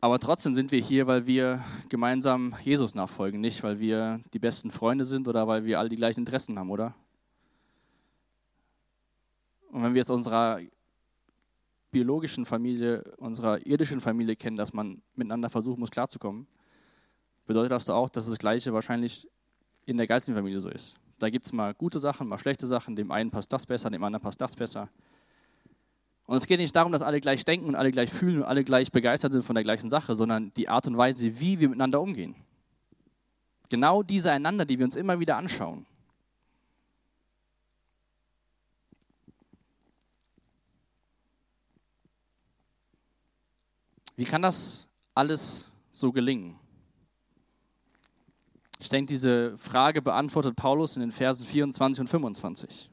Aber 0.00 0.20
trotzdem 0.20 0.54
sind 0.54 0.70
wir 0.70 0.80
hier, 0.80 1.08
weil 1.08 1.26
wir 1.26 1.64
gemeinsam 1.88 2.54
Jesus 2.62 2.94
nachfolgen, 2.94 3.40
nicht 3.40 3.64
weil 3.64 3.80
wir 3.80 4.20
die 4.32 4.38
besten 4.38 4.70
Freunde 4.70 5.04
sind 5.04 5.26
oder 5.26 5.48
weil 5.48 5.64
wir 5.64 5.80
alle 5.80 5.88
die 5.88 5.96
gleichen 5.96 6.20
Interessen 6.20 6.56
haben, 6.56 6.70
oder? 6.70 6.94
Und 9.72 9.82
wenn 9.82 9.94
wir 9.94 10.02
es 10.02 10.10
unserer 10.10 10.60
biologischen 11.90 12.46
Familie, 12.46 13.02
unserer 13.16 13.66
irdischen 13.66 14.00
Familie 14.00 14.36
kennen, 14.36 14.56
dass 14.56 14.72
man 14.72 15.02
miteinander 15.16 15.50
versuchen 15.50 15.80
muss, 15.80 15.90
klarzukommen, 15.90 16.46
bedeutet 17.46 17.72
das 17.72 17.90
auch, 17.90 18.08
dass 18.08 18.28
das 18.28 18.38
Gleiche 18.38 18.72
wahrscheinlich 18.72 19.28
in 19.88 19.96
der 19.96 20.06
geistigen 20.06 20.36
Familie 20.36 20.60
so 20.60 20.68
ist. 20.68 20.96
Da 21.18 21.30
gibt 21.30 21.44
es 21.44 21.52
mal 21.52 21.74
gute 21.74 21.98
Sachen, 21.98 22.28
mal 22.28 22.38
schlechte 22.38 22.66
Sachen, 22.66 22.94
dem 22.94 23.10
einen 23.10 23.30
passt 23.30 23.52
das 23.52 23.66
besser, 23.66 23.90
dem 23.90 24.04
anderen 24.04 24.22
passt 24.22 24.40
das 24.40 24.54
besser. 24.54 24.88
Und 26.26 26.36
es 26.36 26.46
geht 26.46 26.60
nicht 26.60 26.76
darum, 26.76 26.92
dass 26.92 27.02
alle 27.02 27.20
gleich 27.20 27.44
denken 27.44 27.68
und 27.68 27.74
alle 27.74 27.90
gleich 27.90 28.10
fühlen 28.10 28.38
und 28.38 28.44
alle 28.44 28.62
gleich 28.62 28.92
begeistert 28.92 29.32
sind 29.32 29.44
von 29.44 29.54
der 29.54 29.64
gleichen 29.64 29.88
Sache, 29.88 30.14
sondern 30.14 30.52
die 30.54 30.68
Art 30.68 30.86
und 30.86 30.96
Weise, 30.96 31.40
wie 31.40 31.58
wir 31.58 31.68
miteinander 31.68 32.00
umgehen. 32.00 32.34
Genau 33.70 34.02
diese 34.02 34.30
einander, 34.30 34.64
die 34.64 34.78
wir 34.78 34.84
uns 34.84 34.94
immer 34.94 35.18
wieder 35.20 35.36
anschauen. 35.36 35.86
Wie 44.16 44.24
kann 44.24 44.42
das 44.42 44.86
alles 45.14 45.70
so 45.90 46.12
gelingen? 46.12 46.58
Ich 48.80 48.88
denke, 48.88 49.08
diese 49.08 49.58
Frage 49.58 50.02
beantwortet 50.02 50.54
Paulus 50.54 50.96
in 50.96 51.00
den 51.00 51.12
Versen 51.12 51.44
24 51.44 52.02
und 52.02 52.08
25. 52.08 52.90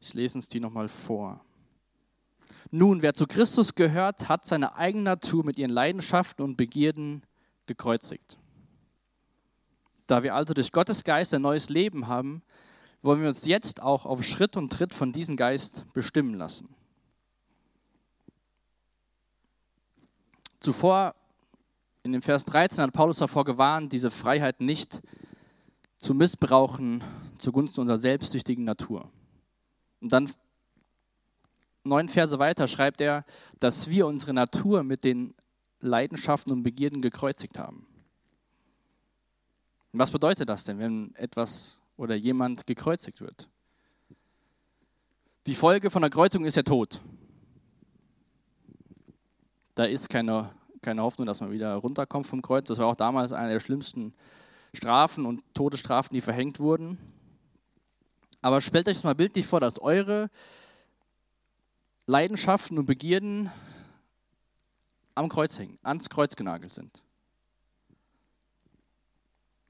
Ich 0.00 0.12
lese 0.12 0.36
uns 0.36 0.48
die 0.48 0.60
nochmal 0.60 0.88
vor. 0.88 1.40
Nun, 2.70 3.00
wer 3.02 3.14
zu 3.14 3.26
Christus 3.26 3.74
gehört, 3.74 4.28
hat 4.28 4.44
seine 4.44 4.76
eigene 4.76 5.04
Natur 5.04 5.44
mit 5.44 5.58
ihren 5.58 5.70
Leidenschaften 5.70 6.44
und 6.44 6.56
Begierden 6.56 7.22
gekreuzigt. 7.66 8.38
Da 10.06 10.22
wir 10.22 10.34
also 10.34 10.52
durch 10.52 10.72
Gottes 10.72 11.04
Geist 11.04 11.32
ein 11.32 11.42
neues 11.42 11.70
Leben 11.70 12.06
haben, 12.06 12.42
wollen 13.00 13.20
wir 13.20 13.28
uns 13.28 13.46
jetzt 13.46 13.82
auch 13.82 14.04
auf 14.04 14.22
Schritt 14.22 14.56
und 14.56 14.70
Tritt 14.70 14.92
von 14.92 15.12
diesem 15.12 15.36
Geist 15.36 15.86
bestimmen 15.94 16.34
lassen. 16.34 16.74
Zuvor, 20.60 21.14
in 22.04 22.12
dem 22.12 22.22
Vers 22.22 22.44
13, 22.44 22.84
hat 22.84 22.92
Paulus 22.92 23.18
davor 23.18 23.44
gewarnt, 23.44 23.92
diese 23.92 24.10
Freiheit 24.10 24.60
nicht 24.60 25.00
zu 25.96 26.14
missbrauchen 26.14 27.02
zugunsten 27.38 27.80
unserer 27.80 27.98
selbstsüchtigen 27.98 28.64
Natur. 28.64 29.10
Und 30.00 30.12
dann 30.12 30.30
neun 31.82 32.08
Verse 32.08 32.38
weiter 32.38 32.68
schreibt 32.68 33.00
er, 33.00 33.24
dass 33.58 33.88
wir 33.88 34.06
unsere 34.06 34.34
Natur 34.34 34.82
mit 34.82 35.02
den 35.02 35.34
Leidenschaften 35.80 36.52
und 36.52 36.62
Begierden 36.62 37.00
gekreuzigt 37.00 37.58
haben. 37.58 37.86
Und 39.92 39.98
was 39.98 40.10
bedeutet 40.10 40.48
das 40.48 40.64
denn, 40.64 40.78
wenn 40.78 41.14
etwas 41.14 41.78
oder 41.96 42.14
jemand 42.14 42.66
gekreuzigt 42.66 43.22
wird? 43.22 43.48
Die 45.46 45.54
Folge 45.54 45.90
von 45.90 46.02
der 46.02 46.10
Kreuzung 46.10 46.44
ist 46.44 46.56
der 46.56 46.64
Tod. 46.64 47.00
Da 49.74 49.84
ist 49.84 50.08
keine, 50.08 50.54
keine 50.84 51.02
Hoffnung, 51.02 51.26
dass 51.26 51.40
man 51.40 51.50
wieder 51.50 51.74
runterkommt 51.74 52.26
vom 52.26 52.42
Kreuz. 52.42 52.68
Das 52.68 52.78
war 52.78 52.86
auch 52.86 52.96
damals 52.96 53.32
eine 53.32 53.52
der 53.52 53.60
schlimmsten 53.60 54.14
Strafen 54.72 55.26
und 55.26 55.42
Todesstrafen, 55.54 56.14
die 56.14 56.20
verhängt 56.20 56.60
wurden. 56.60 56.98
Aber 58.42 58.60
stellt 58.60 58.88
euch 58.88 58.96
das 58.96 59.04
mal 59.04 59.14
bildlich 59.14 59.46
vor, 59.46 59.60
dass 59.60 59.80
eure 59.80 60.30
Leidenschaften 62.06 62.78
und 62.78 62.86
Begierden 62.86 63.50
am 65.14 65.28
Kreuz 65.28 65.58
hängen, 65.58 65.78
ans 65.82 66.10
Kreuz 66.10 66.36
genagelt 66.36 66.72
sind. 66.72 67.02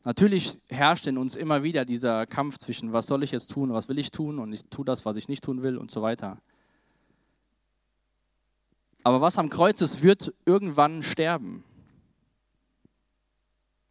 Natürlich 0.03 0.59
herrscht 0.69 1.07
in 1.07 1.17
uns 1.17 1.35
immer 1.35 1.63
wieder 1.63 1.85
dieser 1.85 2.27
Kampf 2.27 2.59
zwischen, 2.59 2.93
was 2.93 3.07
soll 3.07 3.23
ich 3.23 3.31
jetzt 3.31 3.51
tun, 3.51 3.73
was 3.73 3.89
will 3.89 3.99
ich 3.99 4.11
tun 4.11 4.39
und 4.39 4.53
ich 4.53 4.65
tue 4.67 4.85
das, 4.85 5.05
was 5.07 5.17
ich 5.17 5.29
nicht 5.29 5.45
tun 5.45 5.63
will 5.63 5.79
und 5.79 5.91
so 5.91 6.03
weiter. 6.03 6.39
Aber 9.05 9.21
was 9.21 9.37
am 9.39 9.51
Kreuz 9.51 9.83
ist, 9.83 10.03
wird 10.03 10.33
irgendwann 10.47 11.03
sterben. 11.03 11.63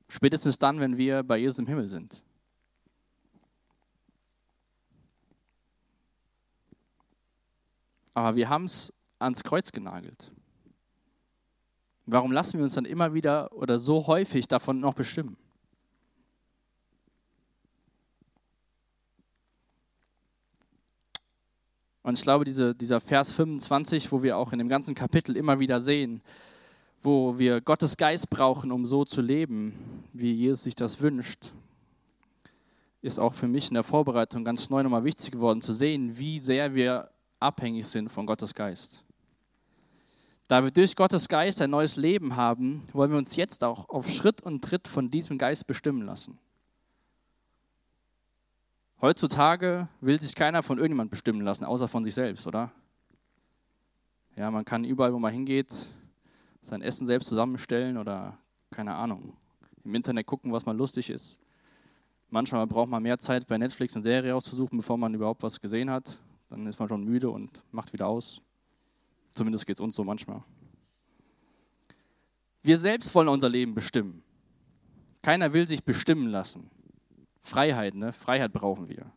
Spätestens 0.10 0.58
dann, 0.58 0.80
wenn 0.80 0.98
wir 0.98 1.24
bei 1.24 1.38
Jesus 1.38 1.60
im 1.60 1.68
Himmel 1.68 1.88
sind. 1.88 2.24
Aber 8.16 8.36
wir 8.36 8.50
haben 8.50 8.66
es 8.66 8.92
ans 9.20 9.44
Kreuz 9.44 9.72
genagelt. 9.72 10.32
Warum 12.06 12.32
lassen 12.32 12.58
wir 12.58 12.64
uns 12.64 12.74
dann 12.74 12.86
immer 12.86 13.14
wieder 13.14 13.52
oder 13.54 13.80
so 13.80 14.08
häufig 14.08 14.48
davon 14.48 14.80
noch 14.80 14.94
bestimmen? 14.94 15.38
Und 22.04 22.18
ich 22.18 22.24
glaube, 22.24 22.46
diese, 22.46 22.76
dieser 22.76 23.00
Vers 23.00 23.32
25, 23.32 24.12
wo 24.12 24.22
wir 24.22 24.38
auch 24.38 24.52
in 24.52 24.60
dem 24.60 24.68
ganzen 24.68 24.94
Kapitel 24.94 25.38
immer 25.38 25.60
wieder 25.60 25.80
sehen, 25.80 26.22
wo 27.02 27.38
wir 27.40 27.62
Gottes 27.62 27.98
Geist 27.98 28.30
brauchen, 28.30 28.72
um 28.72 28.86
so 28.86 29.06
zu 29.06 29.22
leben, 29.22 30.04
wie 30.12 30.34
Jesus 30.34 30.64
sich 30.64 30.76
das 30.76 31.02
wünscht, 31.02 31.52
ist 33.02 33.20
auch 33.20 33.34
für 33.34 33.48
mich 33.48 33.70
in 33.70 33.74
der 33.74 33.84
Vorbereitung 33.84 34.44
ganz 34.44 34.70
neu 34.70 34.84
nochmal 34.84 35.04
wichtig 35.04 35.32
geworden 35.32 35.62
zu 35.62 35.74
sehen, 35.74 36.18
wie 36.18 36.40
sehr 36.40 36.76
wir 36.76 37.10
abhängig 37.40 37.86
sind 37.88 38.10
von 38.10 38.26
Gottes 38.26 38.54
Geist. 38.54 39.04
Da 40.48 40.64
wir 40.64 40.72
durch 40.72 40.96
Gottes 40.96 41.28
Geist 41.28 41.62
ein 41.62 41.70
neues 41.70 41.96
Leben 41.96 42.36
haben, 42.36 42.82
wollen 42.92 43.12
wir 43.12 43.18
uns 43.18 43.36
jetzt 43.36 43.64
auch 43.64 43.90
auf 43.90 44.10
Schritt 44.10 44.42
und 44.42 44.64
Tritt 44.64 44.88
von 44.88 45.10
diesem 45.10 45.38
Geist 45.38 45.68
bestimmen 45.68 46.04
lassen. 46.04 46.38
Heutzutage 49.04 49.90
will 50.00 50.18
sich 50.18 50.34
keiner 50.34 50.64
von 50.64 50.78
irgendjemand 50.78 51.12
bestimmen 51.12 51.42
lassen, 51.42 51.66
außer 51.66 51.90
von 51.90 52.06
sich 52.06 52.14
selbst, 52.14 52.48
oder? 52.48 52.72
Ja, 54.38 54.50
man 54.50 54.64
kann 54.64 54.86
überall, 54.86 55.14
wo 55.14 55.20
man 55.20 55.34
hingeht, 55.34 55.68
sein 56.62 56.82
Essen 56.82 57.06
selbst 57.06 57.28
zusammenstellen 57.28 57.98
oder 57.98 58.38
keine 58.72 58.96
Ahnung, 58.96 59.36
im 59.84 59.94
Internet 59.94 60.26
gucken, 60.26 60.54
was 60.54 60.66
mal 60.66 60.78
lustig 60.78 61.10
ist. 61.10 61.38
Manchmal 62.30 62.66
braucht 62.66 62.88
man 62.88 63.04
mehr 63.04 63.20
Zeit, 63.20 63.46
bei 63.46 63.58
Netflix 63.58 63.94
eine 63.94 64.04
Serie 64.04 64.34
auszusuchen, 64.34 64.78
bevor 64.78 64.98
man 64.98 65.14
überhaupt 65.14 65.44
was 65.44 65.60
gesehen 65.60 65.90
hat. 65.90 66.18
Dann 66.50 66.66
ist 66.66 66.80
man 66.80 66.88
schon 66.88 67.04
müde 67.04 67.30
und 67.30 67.62
macht 67.74 67.92
wieder 67.92 68.08
aus. 68.08 68.42
Zumindest 69.34 69.66
geht 69.66 69.76
es 69.76 69.82
uns 69.82 69.98
so 69.98 70.06
manchmal. 70.06 70.44
Wir 72.62 72.78
selbst 72.78 73.14
wollen 73.14 73.28
unser 73.28 73.50
Leben 73.50 73.76
bestimmen. 73.76 74.24
Keiner 75.22 75.52
will 75.52 75.68
sich 75.68 75.84
bestimmen 75.84 76.28
lassen. 76.28 76.70
Freiheit, 77.44 77.94
ne? 77.94 78.14
Freiheit 78.14 78.54
brauchen 78.54 78.90
wir. 78.90 79.12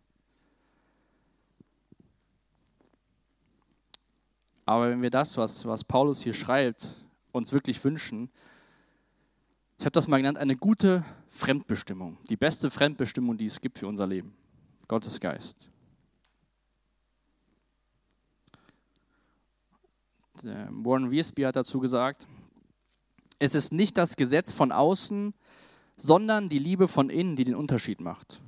Aber 4.64 4.90
wenn 4.90 5.00
wir 5.00 5.10
das, 5.10 5.36
was, 5.36 5.64
was 5.64 5.84
Paulus 5.84 6.22
hier 6.22 6.34
schreibt, 6.34 6.94
uns 7.30 7.52
wirklich 7.52 7.82
wünschen, 7.84 8.30
ich 9.78 9.84
habe 9.84 9.92
das 9.92 10.08
mal 10.08 10.16
genannt, 10.16 10.38
eine 10.38 10.56
gute 10.56 11.04
Fremdbestimmung. 11.28 12.18
Die 12.28 12.36
beste 12.36 12.70
Fremdbestimmung, 12.70 13.36
die 13.36 13.46
es 13.46 13.60
gibt 13.60 13.78
für 13.78 13.86
unser 13.86 14.06
Leben. 14.06 14.34
Gottes 14.88 15.20
Geist. 15.20 15.70
Warren 20.42 21.10
Wiersbe 21.10 21.46
hat 21.46 21.56
dazu 21.56 21.78
gesagt, 21.78 22.26
es 23.38 23.54
ist 23.54 23.72
nicht 23.72 23.96
das 23.96 24.16
Gesetz 24.16 24.52
von 24.52 24.72
außen, 24.72 25.34
sondern 25.96 26.48
die 26.48 26.58
Liebe 26.58 26.88
von 26.88 27.10
innen, 27.10 27.36
die 27.36 27.44
den 27.44 27.54
Unterschied 27.54 28.00
macht. 28.00 28.40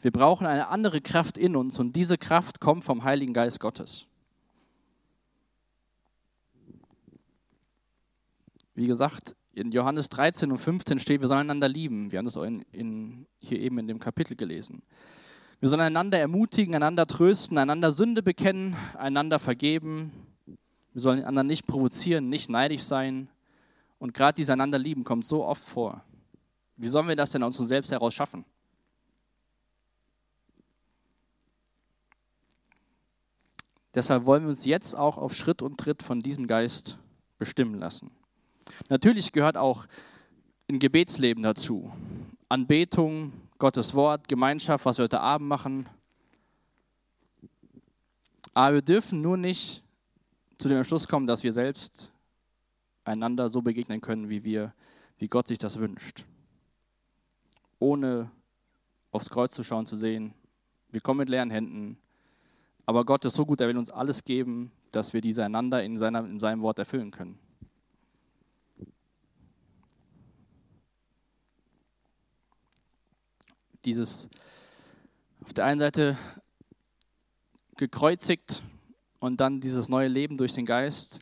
Wir 0.00 0.10
brauchen 0.10 0.46
eine 0.46 0.68
andere 0.68 1.00
Kraft 1.00 1.36
in 1.36 1.56
uns 1.56 1.78
und 1.78 1.94
diese 1.94 2.18
Kraft 2.18 2.60
kommt 2.60 2.84
vom 2.84 3.04
Heiligen 3.04 3.32
Geist 3.32 3.60
Gottes. 3.60 4.06
Wie 8.74 8.86
gesagt, 8.86 9.36
in 9.52 9.72
Johannes 9.72 10.08
13 10.08 10.50
und 10.52 10.58
15 10.58 10.98
steht, 11.00 11.20
wir 11.20 11.28
sollen 11.28 11.40
einander 11.40 11.68
lieben. 11.68 12.12
Wir 12.12 12.18
haben 12.18 12.26
das 12.26 12.36
in, 12.36 12.64
in, 12.72 13.26
hier 13.40 13.58
eben 13.58 13.78
in 13.78 13.88
dem 13.88 13.98
Kapitel 13.98 14.36
gelesen. 14.36 14.82
Wir 15.58 15.68
sollen 15.68 15.82
einander 15.82 16.18
ermutigen, 16.18 16.74
einander 16.74 17.06
trösten, 17.06 17.58
einander 17.58 17.92
Sünde 17.92 18.22
bekennen, 18.22 18.76
einander 18.96 19.38
vergeben, 19.38 20.12
wir 20.92 21.02
sollen 21.02 21.18
den 21.18 21.26
anderen 21.26 21.46
nicht 21.46 21.66
provozieren, 21.66 22.28
nicht 22.28 22.50
neidisch 22.50 22.82
sein. 22.82 23.28
Und 23.98 24.14
gerade 24.14 24.36
dieses 24.36 24.50
einander 24.50 24.78
lieben 24.78 25.04
kommt 25.04 25.24
so 25.24 25.44
oft 25.44 25.62
vor. 25.62 26.02
Wie 26.80 26.88
sollen 26.88 27.08
wir 27.08 27.16
das 27.16 27.32
denn 27.32 27.42
aus 27.42 27.60
uns 27.60 27.68
selbst 27.68 27.90
heraus 27.90 28.14
schaffen? 28.14 28.42
Deshalb 33.94 34.24
wollen 34.24 34.44
wir 34.44 34.48
uns 34.48 34.64
jetzt 34.64 34.94
auch 34.96 35.18
auf 35.18 35.34
Schritt 35.34 35.60
und 35.60 35.76
Tritt 35.76 36.02
von 36.02 36.20
diesem 36.20 36.46
Geist 36.46 36.96
bestimmen 37.38 37.74
lassen. 37.74 38.10
Natürlich 38.88 39.32
gehört 39.32 39.58
auch 39.58 39.84
ein 40.70 40.78
Gebetsleben 40.78 41.42
dazu. 41.42 41.92
Anbetung, 42.48 43.32
Gottes 43.58 43.92
Wort, 43.92 44.26
Gemeinschaft, 44.26 44.86
was 44.86 44.96
wir 44.96 45.02
heute 45.02 45.20
Abend 45.20 45.48
machen. 45.48 45.86
Aber 48.54 48.76
wir 48.76 48.82
dürfen 48.82 49.20
nur 49.20 49.36
nicht 49.36 49.82
zu 50.56 50.68
dem 50.68 50.78
Entschluss 50.78 51.06
kommen, 51.06 51.26
dass 51.26 51.42
wir 51.42 51.52
selbst 51.52 52.10
einander 53.04 53.50
so 53.50 53.60
begegnen 53.60 54.00
können, 54.00 54.30
wie 54.30 54.44
wir, 54.44 54.72
wie 55.18 55.28
Gott 55.28 55.46
sich 55.46 55.58
das 55.58 55.78
wünscht. 55.78 56.24
Ohne 57.80 58.30
aufs 59.10 59.28
Kreuz 59.28 59.52
zu 59.52 59.64
schauen, 59.64 59.86
zu 59.86 59.96
sehen, 59.96 60.32
wir 60.90 61.00
kommen 61.00 61.18
mit 61.18 61.28
leeren 61.28 61.50
Händen, 61.50 61.98
aber 62.86 63.04
Gott 63.04 63.24
ist 63.24 63.34
so 63.34 63.44
gut, 63.44 63.60
er 63.60 63.68
will 63.68 63.78
uns 63.78 63.90
alles 63.90 64.22
geben, 64.22 64.70
dass 64.92 65.12
wir 65.12 65.20
diese 65.20 65.44
einander 65.44 65.82
in, 65.82 65.98
seiner, 65.98 66.24
in 66.24 66.38
seinem 66.38 66.62
Wort 66.62 66.78
erfüllen 66.78 67.10
können. 67.10 67.38
Dieses 73.84 74.28
auf 75.42 75.52
der 75.54 75.64
einen 75.64 75.80
Seite 75.80 76.18
gekreuzigt 77.76 78.62
und 79.20 79.40
dann 79.40 79.60
dieses 79.60 79.88
neue 79.88 80.08
Leben 80.08 80.36
durch 80.36 80.52
den 80.52 80.66
Geist. 80.66 81.20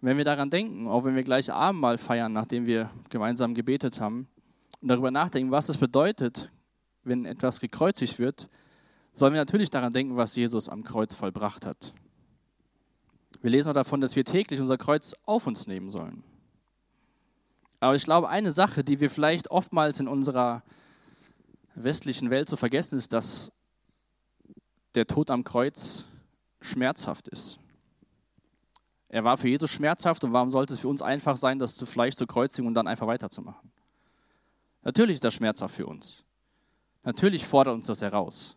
Wenn 0.00 0.16
wir 0.16 0.24
daran 0.24 0.50
denken, 0.50 0.86
auch 0.86 1.04
wenn 1.04 1.16
wir 1.16 1.24
gleich 1.24 1.52
Abendmahl 1.52 1.98
feiern, 1.98 2.32
nachdem 2.32 2.66
wir 2.66 2.90
gemeinsam 3.08 3.54
gebetet 3.54 4.00
haben, 4.00 4.28
und 4.82 4.88
darüber 4.88 5.10
nachdenken, 5.10 5.52
was 5.52 5.68
es 5.68 5.78
bedeutet, 5.78 6.50
wenn 7.04 7.24
etwas 7.24 7.60
gekreuzigt 7.60 8.18
wird, 8.18 8.48
sollen 9.12 9.32
wir 9.32 9.40
natürlich 9.40 9.70
daran 9.70 9.92
denken, 9.92 10.16
was 10.16 10.34
Jesus 10.34 10.68
am 10.68 10.82
Kreuz 10.82 11.14
vollbracht 11.14 11.64
hat. 11.64 11.94
Wir 13.40 13.50
lesen 13.50 13.70
auch 13.70 13.74
davon, 13.74 14.00
dass 14.00 14.16
wir 14.16 14.24
täglich 14.24 14.60
unser 14.60 14.78
Kreuz 14.78 15.14
auf 15.24 15.46
uns 15.46 15.66
nehmen 15.66 15.88
sollen. 15.88 16.22
Aber 17.80 17.94
ich 17.94 18.04
glaube, 18.04 18.28
eine 18.28 18.52
Sache, 18.52 18.84
die 18.84 19.00
wir 19.00 19.10
vielleicht 19.10 19.50
oftmals 19.50 19.98
in 19.98 20.08
unserer 20.08 20.62
westlichen 21.74 22.30
Welt 22.30 22.48
zu 22.48 22.56
vergessen, 22.56 22.98
ist, 22.98 23.12
dass 23.12 23.52
der 24.94 25.06
Tod 25.06 25.30
am 25.30 25.42
Kreuz 25.42 26.06
schmerzhaft 26.60 27.28
ist. 27.28 27.58
Er 29.08 29.24
war 29.24 29.36
für 29.36 29.48
Jesus 29.48 29.70
schmerzhaft 29.70 30.22
und 30.24 30.32
warum 30.32 30.50
sollte 30.50 30.74
es 30.74 30.80
für 30.80 30.88
uns 30.88 31.02
einfach 31.02 31.36
sein, 31.36 31.58
das 31.58 31.74
zu 31.74 31.86
Fleisch 31.86 32.14
zu 32.14 32.26
kreuzigen 32.26 32.66
und 32.66 32.74
dann 32.74 32.86
einfach 32.86 33.06
weiterzumachen? 33.06 33.71
Natürlich 34.82 35.14
ist 35.14 35.24
das 35.24 35.34
schmerzhaft 35.34 35.74
für 35.74 35.86
uns. 35.86 36.24
Natürlich 37.04 37.46
fordert 37.46 37.74
uns 37.74 37.86
das 37.86 38.02
heraus. 38.02 38.56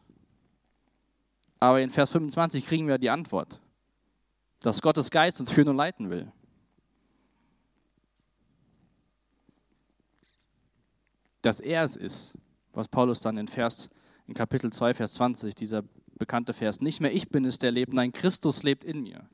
Aber 1.59 1.81
in 1.81 1.89
Vers 1.89 2.11
25 2.11 2.65
kriegen 2.65 2.88
wir 2.88 2.97
die 2.97 3.09
Antwort, 3.09 3.59
dass 4.59 4.81
Gottes 4.81 5.09
Geist 5.09 5.39
uns 5.39 5.51
führen 5.51 5.69
und 5.69 5.77
leiten 5.77 6.09
will. 6.09 6.31
Dass 11.41 11.59
er 11.59 11.83
es 11.83 11.95
ist, 11.95 12.33
was 12.73 12.88
Paulus 12.88 13.21
dann 13.21 13.38
in 13.38 13.47
Vers 13.47 13.89
in 14.27 14.33
Kapitel 14.33 14.71
2 14.71 14.95
Vers 14.95 15.13
20, 15.13 15.53
dieser 15.53 15.83
bekannte 16.17 16.53
Vers, 16.53 16.81
nicht 16.81 16.99
mehr 16.99 17.13
ich 17.13 17.29
bin 17.29 17.45
es, 17.45 17.59
der 17.59 17.71
lebt, 17.71 17.93
nein, 17.93 18.11
Christus 18.11 18.63
lebt 18.63 18.83
in 18.83 19.01
mir. 19.01 19.29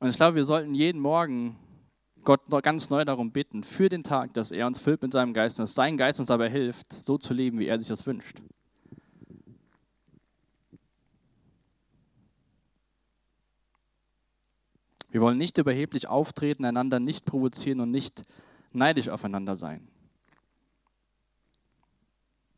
Und 0.00 0.08
ich 0.08 0.16
glaube, 0.16 0.36
wir 0.36 0.44
sollten 0.44 0.74
jeden 0.74 1.00
Morgen 1.00 1.56
Gott 2.28 2.42
ganz 2.62 2.90
neu 2.90 3.06
darum 3.06 3.30
bitten, 3.30 3.62
für 3.62 3.88
den 3.88 4.04
Tag, 4.04 4.34
dass 4.34 4.50
er 4.50 4.66
uns 4.66 4.78
füllt 4.78 5.00
mit 5.00 5.12
seinem 5.12 5.32
Geist 5.32 5.58
und 5.58 5.62
dass 5.62 5.74
sein 5.74 5.96
Geist 5.96 6.20
uns 6.20 6.28
dabei 6.28 6.50
hilft, 6.50 6.92
so 6.92 7.16
zu 7.16 7.32
leben, 7.32 7.58
wie 7.58 7.66
er 7.68 7.78
sich 7.78 7.88
das 7.88 8.06
wünscht. 8.06 8.42
Wir 15.08 15.22
wollen 15.22 15.38
nicht 15.38 15.56
überheblich 15.56 16.06
auftreten, 16.06 16.66
einander 16.66 17.00
nicht 17.00 17.24
provozieren 17.24 17.80
und 17.80 17.90
nicht 17.90 18.26
neidisch 18.72 19.08
aufeinander 19.08 19.56
sein. 19.56 19.88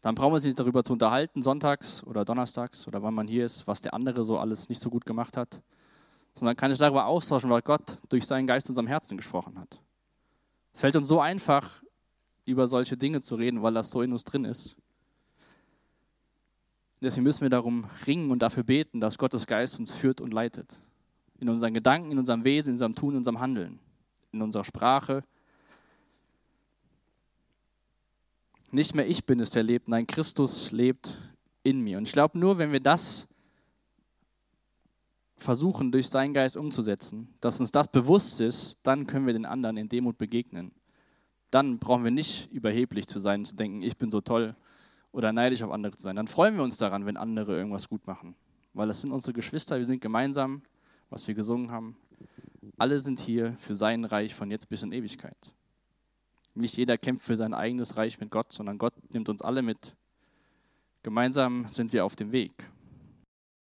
Dann 0.00 0.16
brauchen 0.16 0.32
wir 0.32 0.40
sich 0.40 0.48
nicht 0.48 0.58
darüber 0.58 0.82
zu 0.82 0.94
unterhalten, 0.94 1.44
sonntags 1.44 2.02
oder 2.02 2.24
donnerstags 2.24 2.88
oder 2.88 3.04
wann 3.04 3.14
man 3.14 3.28
hier 3.28 3.44
ist, 3.44 3.68
was 3.68 3.80
der 3.80 3.94
andere 3.94 4.24
so 4.24 4.36
alles 4.36 4.68
nicht 4.68 4.80
so 4.80 4.90
gut 4.90 5.06
gemacht 5.06 5.36
hat, 5.36 5.62
sondern 6.40 6.56
kann 6.56 6.72
ich 6.72 6.78
darüber 6.78 7.04
austauschen, 7.04 7.50
was 7.50 7.62
Gott 7.62 7.98
durch 8.08 8.26
seinen 8.26 8.46
Geist 8.46 8.68
in 8.68 8.72
unserem 8.72 8.86
Herzen 8.86 9.18
gesprochen 9.18 9.58
hat. 9.58 9.78
Es 10.72 10.80
fällt 10.80 10.96
uns 10.96 11.06
so 11.06 11.20
einfach, 11.20 11.82
über 12.46 12.66
solche 12.66 12.96
Dinge 12.96 13.20
zu 13.20 13.34
reden, 13.34 13.62
weil 13.62 13.74
das 13.74 13.90
so 13.90 14.00
in 14.00 14.10
uns 14.10 14.24
drin 14.24 14.46
ist. 14.46 14.74
Deswegen 17.02 17.24
müssen 17.24 17.42
wir 17.42 17.50
darum 17.50 17.84
ringen 18.06 18.30
und 18.30 18.40
dafür 18.40 18.62
beten, 18.62 19.00
dass 19.00 19.18
Gottes 19.18 19.46
Geist 19.46 19.78
uns 19.78 19.92
führt 19.92 20.22
und 20.22 20.32
leitet. 20.32 20.80
In 21.38 21.50
unseren 21.50 21.74
Gedanken, 21.74 22.10
in 22.10 22.18
unserem 22.18 22.42
Wesen, 22.42 22.70
in 22.70 22.74
unserem 22.74 22.94
Tun, 22.94 23.10
in 23.10 23.18
unserem 23.18 23.40
Handeln, 23.40 23.78
in 24.32 24.40
unserer 24.40 24.64
Sprache. 24.64 25.22
Nicht 28.70 28.94
mehr 28.94 29.06
ich 29.06 29.26
bin 29.26 29.40
es, 29.40 29.50
der 29.50 29.62
lebt, 29.62 29.88
nein, 29.88 30.06
Christus 30.06 30.72
lebt 30.72 31.18
in 31.62 31.80
mir. 31.80 31.98
Und 31.98 32.04
ich 32.04 32.12
glaube, 32.12 32.38
nur 32.38 32.56
wenn 32.56 32.72
wir 32.72 32.80
das 32.80 33.28
versuchen, 35.42 35.92
durch 35.92 36.08
seinen 36.08 36.34
Geist 36.34 36.56
umzusetzen, 36.56 37.34
dass 37.40 37.60
uns 37.60 37.72
das 37.72 37.88
bewusst 37.88 38.40
ist, 38.40 38.76
dann 38.82 39.06
können 39.06 39.26
wir 39.26 39.32
den 39.32 39.46
anderen 39.46 39.76
in 39.76 39.88
Demut 39.88 40.18
begegnen. 40.18 40.72
Dann 41.50 41.78
brauchen 41.78 42.04
wir 42.04 42.10
nicht 42.10 42.50
überheblich 42.52 43.06
zu 43.06 43.18
sein, 43.18 43.44
zu 43.44 43.56
denken, 43.56 43.82
ich 43.82 43.96
bin 43.96 44.10
so 44.10 44.20
toll 44.20 44.54
oder 45.12 45.32
neidisch 45.32 45.62
auf 45.62 45.72
andere 45.72 45.96
zu 45.96 46.02
sein. 46.02 46.16
Dann 46.16 46.28
freuen 46.28 46.56
wir 46.56 46.62
uns 46.62 46.76
daran, 46.76 47.06
wenn 47.06 47.16
andere 47.16 47.56
irgendwas 47.56 47.88
gut 47.88 48.06
machen. 48.06 48.36
Weil 48.72 48.88
das 48.88 49.00
sind 49.00 49.12
unsere 49.12 49.32
Geschwister, 49.32 49.78
wir 49.78 49.86
sind 49.86 50.00
gemeinsam, 50.00 50.62
was 51.08 51.26
wir 51.26 51.34
gesungen 51.34 51.70
haben. 51.70 51.96
Alle 52.78 53.00
sind 53.00 53.18
hier 53.18 53.54
für 53.58 53.74
sein 53.74 54.04
Reich 54.04 54.34
von 54.34 54.50
jetzt 54.50 54.68
bis 54.68 54.82
in 54.82 54.92
Ewigkeit. 54.92 55.36
Nicht 56.54 56.76
jeder 56.76 56.98
kämpft 56.98 57.24
für 57.24 57.36
sein 57.36 57.54
eigenes 57.54 57.96
Reich 57.96 58.20
mit 58.20 58.30
Gott, 58.30 58.52
sondern 58.52 58.78
Gott 58.78 58.94
nimmt 59.12 59.28
uns 59.28 59.42
alle 59.42 59.62
mit. 59.62 59.96
Gemeinsam 61.02 61.66
sind 61.68 61.92
wir 61.92 62.04
auf 62.04 62.16
dem 62.16 62.30
Weg. 62.32 62.70